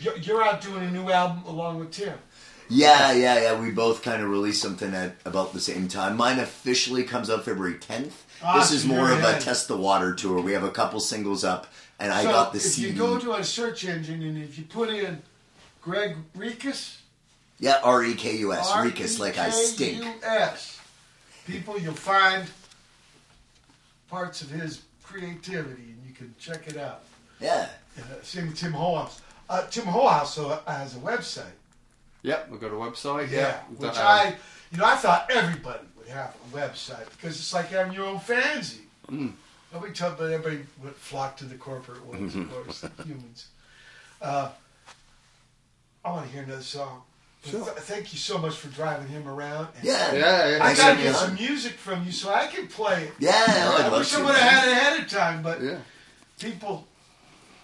[0.00, 2.18] you're, you're out doing a new album along with Tim.
[2.68, 3.60] Yeah, yeah, yeah.
[3.60, 6.16] We both kind of released something at about the same time.
[6.16, 8.12] Mine officially comes out February 10th.
[8.42, 10.40] Ah, this is more of a test the water tour.
[10.40, 11.66] We have a couple singles up,
[11.98, 12.88] and I so got the if CD.
[12.88, 15.22] you go to a search engine and if you put in
[15.82, 16.98] Greg Rekus,
[17.58, 20.02] yeah, R E K U S, Rekus, like I stink.
[20.02, 20.80] R-E-K-U-S,
[21.46, 22.46] people, you'll find
[24.08, 27.02] parts of his creativity and you can check it out.
[27.40, 27.68] Yeah.
[27.98, 29.20] Uh, same with Tim Holehouse.
[29.48, 31.52] Uh, Tim Holehouse uh, has a website.
[32.22, 33.30] Yep, we've got a website.
[33.30, 34.36] Yeah, Yeah, which That, um, I,
[34.70, 38.18] you know, I thought everybody would have a website because it's like having your own
[38.18, 38.86] fanzine.
[39.10, 39.32] Mm.
[39.72, 43.46] Nobody tell, but everybody would flock to the corporate ones, of course, humans.
[44.20, 44.50] Uh,
[46.04, 47.02] I want to hear another song.
[47.44, 47.64] Sure.
[47.64, 49.68] th- thank you so much for driving him around.
[49.82, 50.12] Yeah.
[50.12, 50.64] Yeah, yeah.
[50.64, 53.12] I gotta get some music from you so I can play it.
[53.18, 53.32] Yeah,
[53.78, 55.78] I'd I wish I would have had it ahead of time, but Yeah.
[56.38, 56.86] people,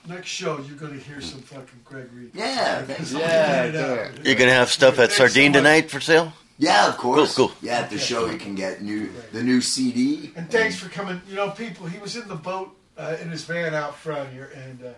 [0.08, 2.31] next show you're going to hear some fucking Gregory.
[2.33, 3.18] Yeah, Because Yeah,
[3.68, 3.99] getting it do out.
[4.20, 4.26] it.
[4.26, 6.33] You're gonna have stuff at Thanks so Sardine tonight for sale.
[6.59, 7.35] Yeah, of course.
[7.35, 7.57] Cool, cool.
[7.62, 10.33] Yeah, at the show you can get new the new CD.
[10.36, 11.20] And thanks for coming.
[11.28, 14.51] You know, people, he was in the boat uh, in his van out front here,
[14.55, 14.89] and uh,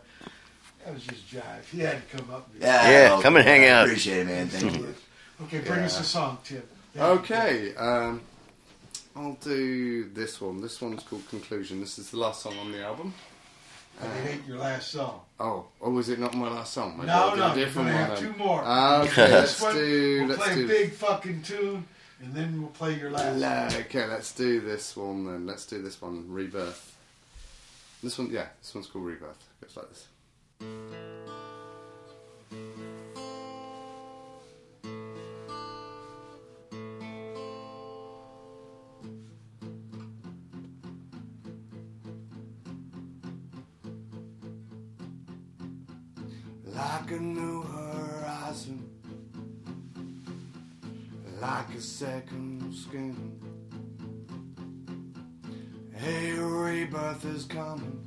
[0.84, 1.64] that was just jive.
[1.72, 2.48] He had to come up.
[2.52, 3.86] and- Yeah, Yeah, well, come and hang out.
[3.86, 4.48] Appreciate it, man.
[4.48, 4.94] Thank you.
[5.40, 6.62] Okay, bring us a song, Tim.
[6.94, 7.20] Thank.
[7.20, 8.20] Okay, um,
[9.14, 10.60] I'll do this one.
[10.60, 11.78] This one's called Conclusion.
[11.78, 13.14] This is the last song on the album.
[14.00, 15.20] And it ain't your last song.
[15.40, 16.94] Oh, oh, was it not my last song?
[16.96, 18.32] Maybe No, no, a you're different gonna one have then.
[18.32, 18.62] two more.
[18.64, 20.18] Ah, Okay, let's one, do.
[20.20, 20.64] We'll let's play do.
[20.64, 21.84] a big fucking tune,
[22.22, 23.38] and then we'll play your last.
[23.38, 25.46] La- okay, let's do this one then.
[25.46, 26.94] Let's do this one, Rebirth.
[28.02, 29.44] This one, yeah, this one's called Rebirth.
[29.60, 30.06] Goes like this.
[46.78, 48.88] Like a new horizon,
[51.40, 53.16] like a second skin.
[56.06, 58.06] A rebirth is coming,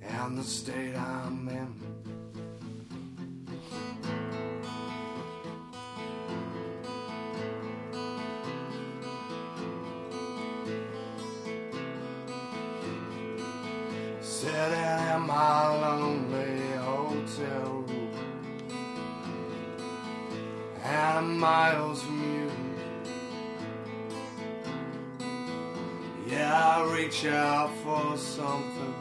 [0.00, 1.93] and the state I'm in.
[15.34, 18.12] My lonely hotel room.
[20.84, 22.50] And I'm miles from you.
[26.28, 28.94] Yeah, I reach out for something.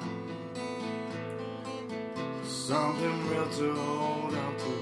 [2.43, 4.73] Something real to hold on to.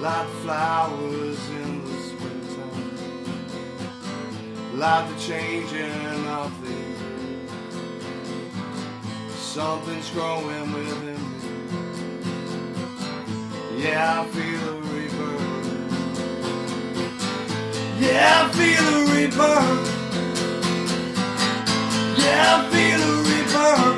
[0.00, 1.57] Like flowers
[4.78, 7.48] like the changing of the year.
[9.30, 11.42] Something's growing within me.
[13.82, 15.66] Yeah, I feel a rebirth.
[17.98, 19.86] Yeah, I feel a rebirth.
[22.18, 23.97] Yeah, I feel a rebirth.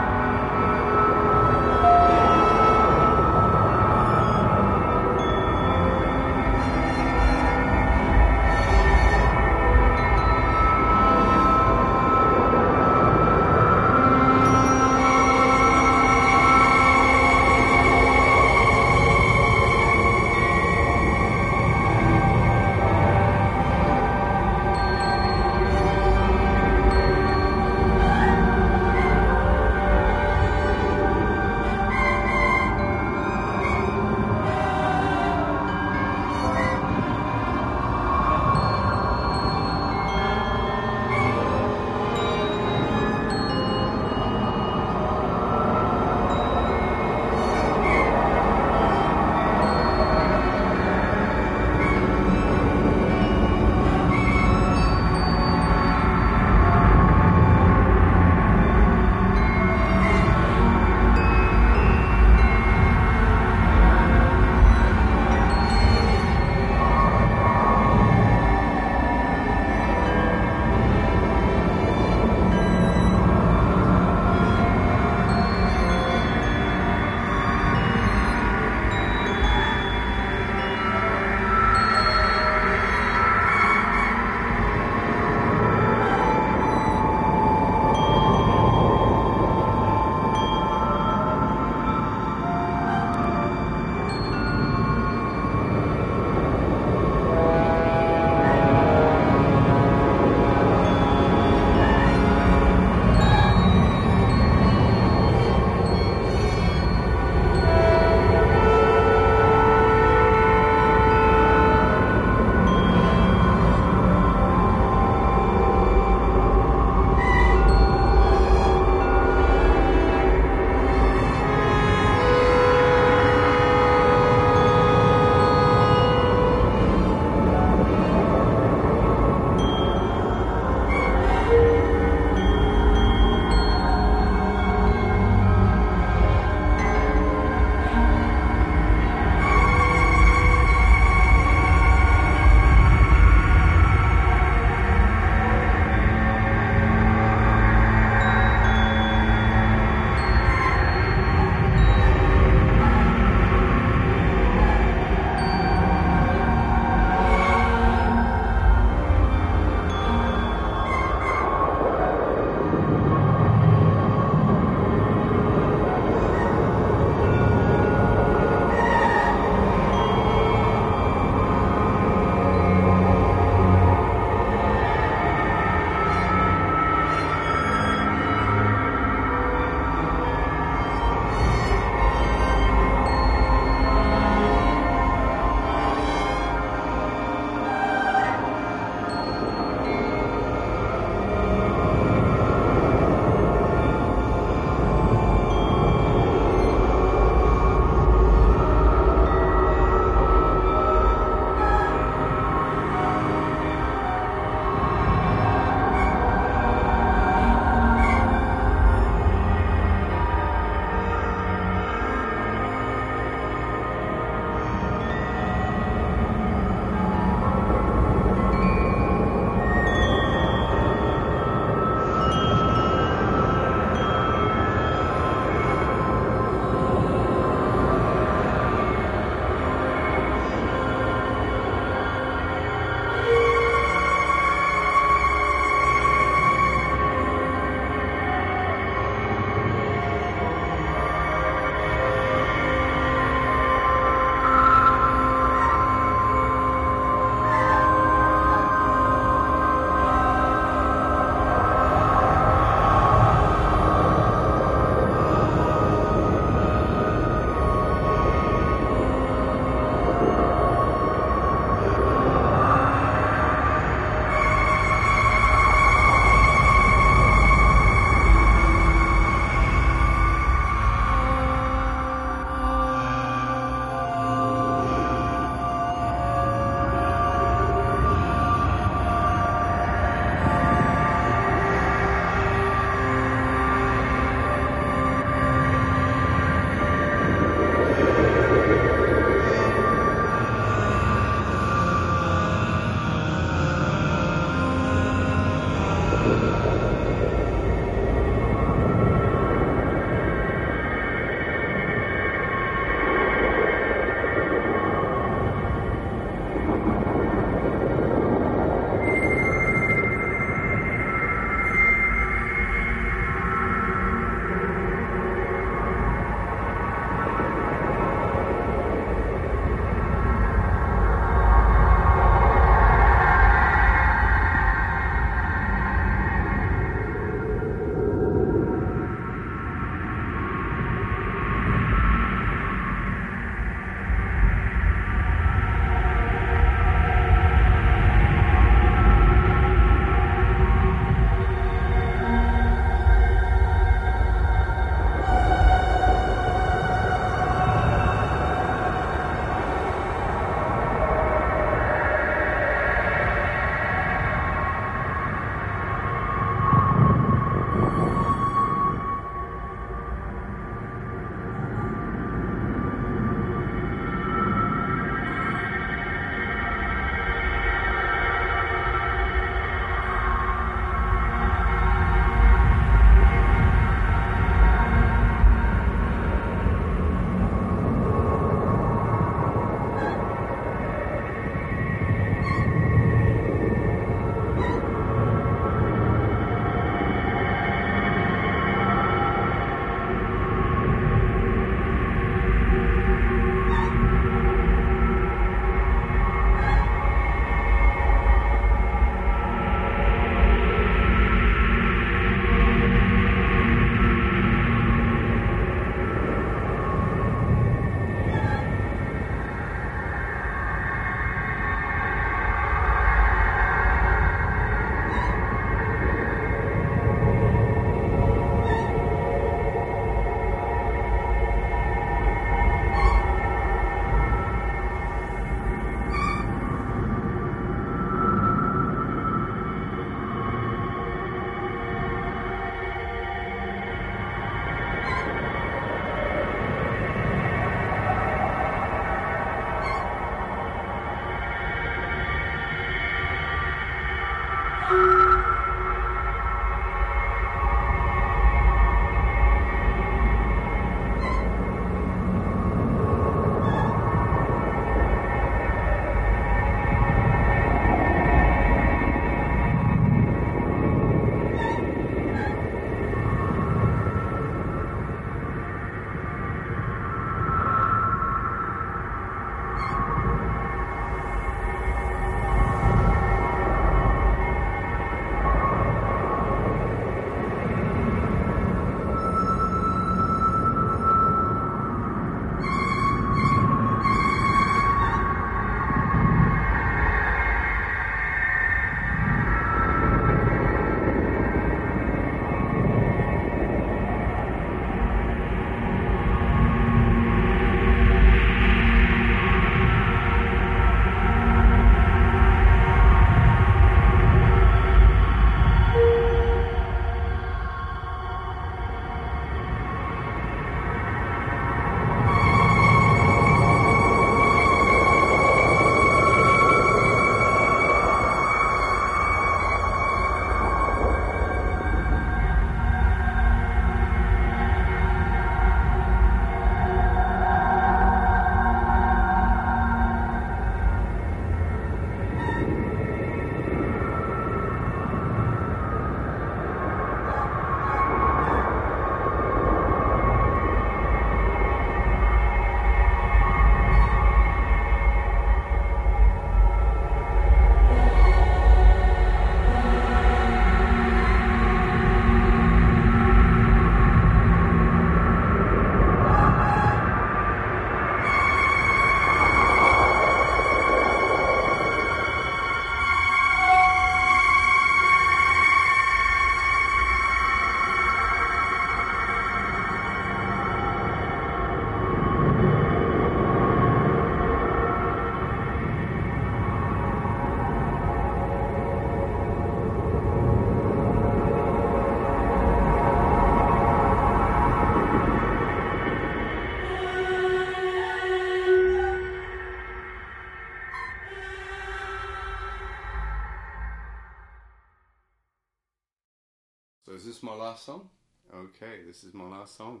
[599.02, 600.00] This is my last song.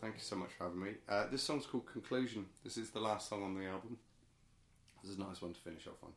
[0.00, 0.90] Thank you so much for having me.
[1.08, 2.46] Uh, this song's called Conclusion.
[2.64, 3.96] This is the last song on the album.
[5.02, 6.10] This is a nice one to finish off on.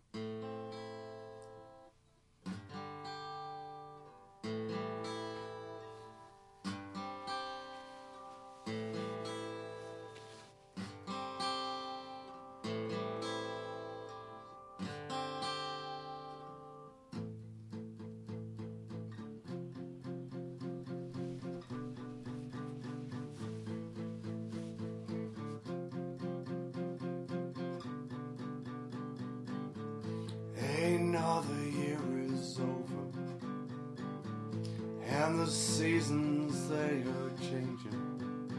[35.45, 38.49] The seasons they are changing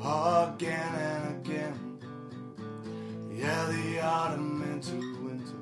[0.00, 1.98] again and again.
[3.30, 5.54] Yeah, the autumn into winter,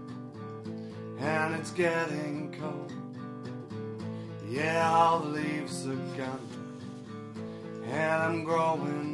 [1.18, 2.92] and it's getting cold.
[4.48, 6.48] Yeah, all the leaves are gone,
[7.84, 9.13] and I'm growing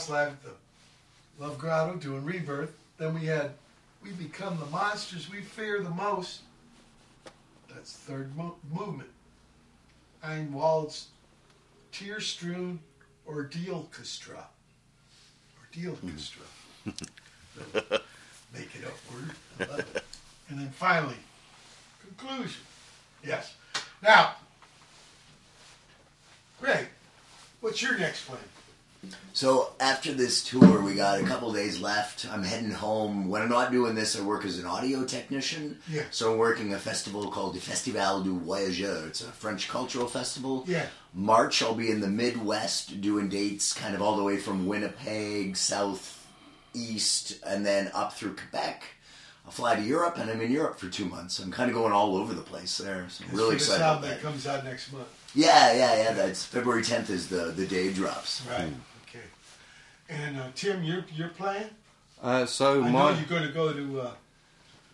[0.00, 2.72] Holehouse live at the Love Grotto doing Rebirth.
[2.96, 3.52] Then we had
[4.02, 6.40] We Become the Monsters We Fear the Most.
[7.68, 9.10] That's third mo- movement.
[10.24, 11.08] Eyn Wahid's
[11.92, 12.78] Tear Strewn
[13.26, 14.44] Ordeal Ordealchestra.
[15.60, 16.46] Ordealchestra.
[16.84, 16.90] Hmm.
[18.54, 19.30] Make it up word.
[19.60, 20.04] I love it.
[20.48, 21.16] And then finally,
[22.00, 22.62] conclusion.
[23.24, 23.54] Yes.
[24.02, 24.32] Now,
[26.58, 26.86] Greg,
[27.60, 28.40] what's your next plan?
[29.32, 32.26] So after this tour, we got a couple days left.
[32.30, 33.28] I'm heading home.
[33.28, 35.78] When I'm not doing this, I work as an audio technician.
[35.90, 36.02] Yeah.
[36.10, 39.06] So I'm working a festival called the Festival du Voyageur.
[39.06, 40.64] It's a French cultural festival.
[40.66, 40.86] Yeah.
[41.14, 45.56] March, I'll be in the Midwest doing dates kind of all the way from Winnipeg,
[45.56, 46.26] south,
[46.74, 48.82] east, and then up through Quebec.
[49.46, 51.38] I'll fly to Europe, and I'm in Europe for two months.
[51.38, 53.06] I'm kind of going all over the place there.
[53.08, 54.08] So I'm That's really excited the about that.
[54.08, 55.08] that comes out next month.
[55.34, 56.12] Yeah, yeah, yeah.
[56.12, 58.42] That's February 10th is the the day drops.
[58.48, 58.62] Right.
[58.64, 58.74] Okay.
[60.10, 61.68] And uh, Tim, you're you're playing.
[62.22, 64.00] Uh, so I my know you're going to go to.
[64.00, 64.10] Uh,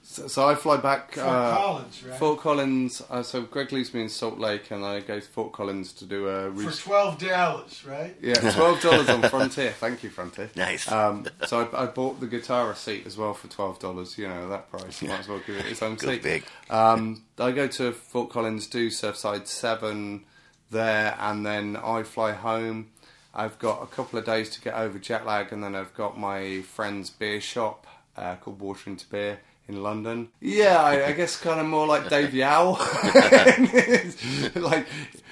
[0.09, 1.15] So, so I fly back.
[1.15, 2.19] Fort uh, Collins, right?
[2.21, 3.03] Fort Collins.
[3.11, 6.05] Uh, so Greg leaves me in Salt Lake, and I go to Fort Collins to
[6.05, 6.53] do a.
[6.55, 8.15] for twelve dollars, right?
[8.23, 9.73] yeah, twelve dollars on Frontier.
[9.73, 10.51] Thank you, Frontier.
[10.55, 10.91] Nice.
[10.93, 14.17] Um, so I, I bought the guitar seat as well for twelve dollars.
[14.17, 15.03] You know that price.
[15.03, 16.23] Might as well give it its own Go seat.
[16.23, 16.45] big.
[16.71, 20.25] Um, I go to Fort Collins, do Surfside Seven
[20.71, 22.91] there, and then I fly home.
[23.37, 26.19] I've got a couple of days to get over jet lag, and then I've got
[26.19, 30.31] my friend's beer shop uh, called Water into Beer in London.
[30.41, 32.73] Yeah, I, I guess kind of more like Dave Yow.
[34.55, 34.87] like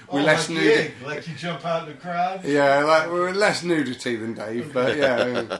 [0.08, 0.92] Oh, we're less like nudity.
[1.00, 2.44] Yig, like you jump out in the crowd.
[2.44, 5.58] Yeah, like we're less nudity than Dave, but yeah.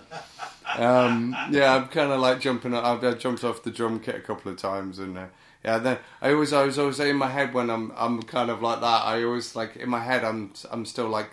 [0.77, 2.75] Um, yeah, I'm kind of like jumping.
[2.75, 5.27] I've, I've jumped off the drum kit a couple of times, and uh,
[5.65, 8.61] yeah, then I always, I was always in my head when I'm, I'm kind of
[8.61, 9.05] like that.
[9.05, 11.31] I always like in my head, I'm, I'm still like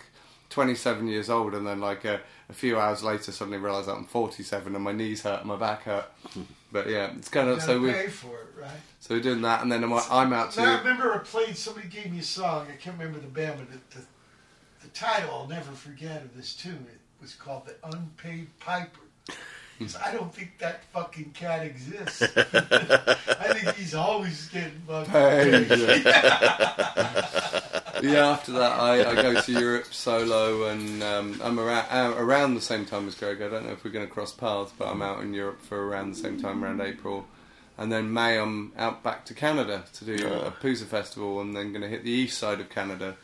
[0.52, 4.04] 27 years old, and then like a, a few hours later, suddenly realise that I'm
[4.04, 6.06] 47 and my knees hurt, and my back hurt.
[6.72, 8.70] But yeah, it's kind of so we, pay for it, right?
[8.98, 11.54] so we're doing that, and then I'm, I'm out Now, I remember I played.
[11.54, 12.66] Somebody gave me a song.
[12.72, 14.06] I can't remember the band, but the, the,
[14.80, 16.86] the title I'll never forget of this tune.
[16.90, 19.01] It was called "The Unpaid Piper."
[19.86, 22.22] 'Cause I don't think that fucking cat exists.
[22.36, 26.04] I think he's always getting fucking Paid, paid.
[28.02, 32.54] yeah, after that, I, I go to Europe solo, and um, I'm around uh, around
[32.54, 33.40] the same time as Greg.
[33.42, 35.86] I don't know if we're going to cross paths, but I'm out in Europe for
[35.88, 37.26] around the same time, around April.
[37.78, 41.70] And then May, I'm out back to Canada to do a Pooza festival, and then
[41.72, 43.16] going to hit the east side of Canada.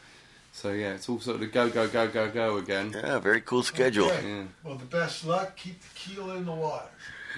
[0.61, 2.91] So yeah, it's all sort of go, go, go, go, go again.
[2.93, 4.07] Yeah, very cool schedule.
[4.11, 4.29] Okay.
[4.29, 5.57] Yeah, Well, the best luck.
[5.57, 6.89] Keep the keel in the water.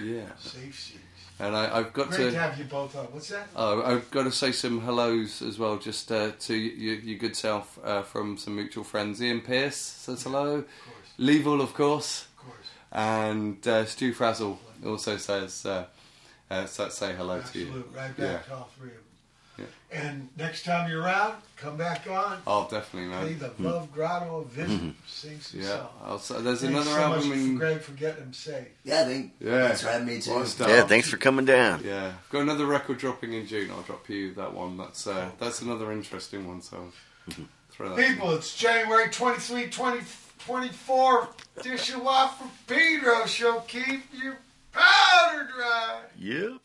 [0.03, 0.25] yeah.
[0.39, 0.97] Safe seas.
[1.39, 2.31] And I, I've got Great to.
[2.31, 3.05] to have you both on.
[3.05, 3.47] What's that?
[3.55, 7.35] Oh, I've got to say some hellos as well, just uh, to your, your good
[7.35, 9.21] self uh, from some mutual friends.
[9.21, 10.55] Ian Pierce says hello.
[10.55, 11.07] Of course.
[11.17, 12.25] Level, of course.
[12.37, 12.67] Of course.
[12.91, 15.85] And uh, Stu Frazzle also says uh,
[16.49, 17.65] uh, say hello to you.
[17.67, 17.91] Absolute.
[17.95, 18.37] Right back Yeah.
[18.39, 19.00] to all three of
[19.61, 19.71] them.
[19.91, 22.39] And next time you're out, come back on.
[22.47, 23.21] Oh, definitely, man.
[23.23, 23.65] Play the hmm.
[23.65, 24.79] Love Grotto of Vision.
[24.79, 24.89] Mm-hmm.
[25.05, 25.89] Sing some Yeah, songs.
[26.03, 27.53] I'll, say- there's Thanks another so album much in.
[27.53, 28.67] for Greg for getting them safe.
[28.83, 29.67] Yeah, thank, Yeah.
[29.67, 30.31] thanks for having me too.
[30.33, 30.55] What.
[30.59, 31.81] Yeah, thanks for coming down.
[31.83, 33.69] Yeah, I've got another record dropping in June.
[33.71, 34.77] I'll drop you that one.
[34.77, 36.61] That's uh, that's another interesting one.
[36.61, 36.91] So
[37.29, 37.43] mm-hmm.
[37.71, 38.07] throw that.
[38.07, 40.01] People, it's January 23, 20,
[40.45, 41.29] 24.
[41.63, 43.59] Dish a lot for Pedro show.
[43.67, 44.37] Keep your
[44.71, 46.01] powder dry.
[46.17, 46.61] Yep.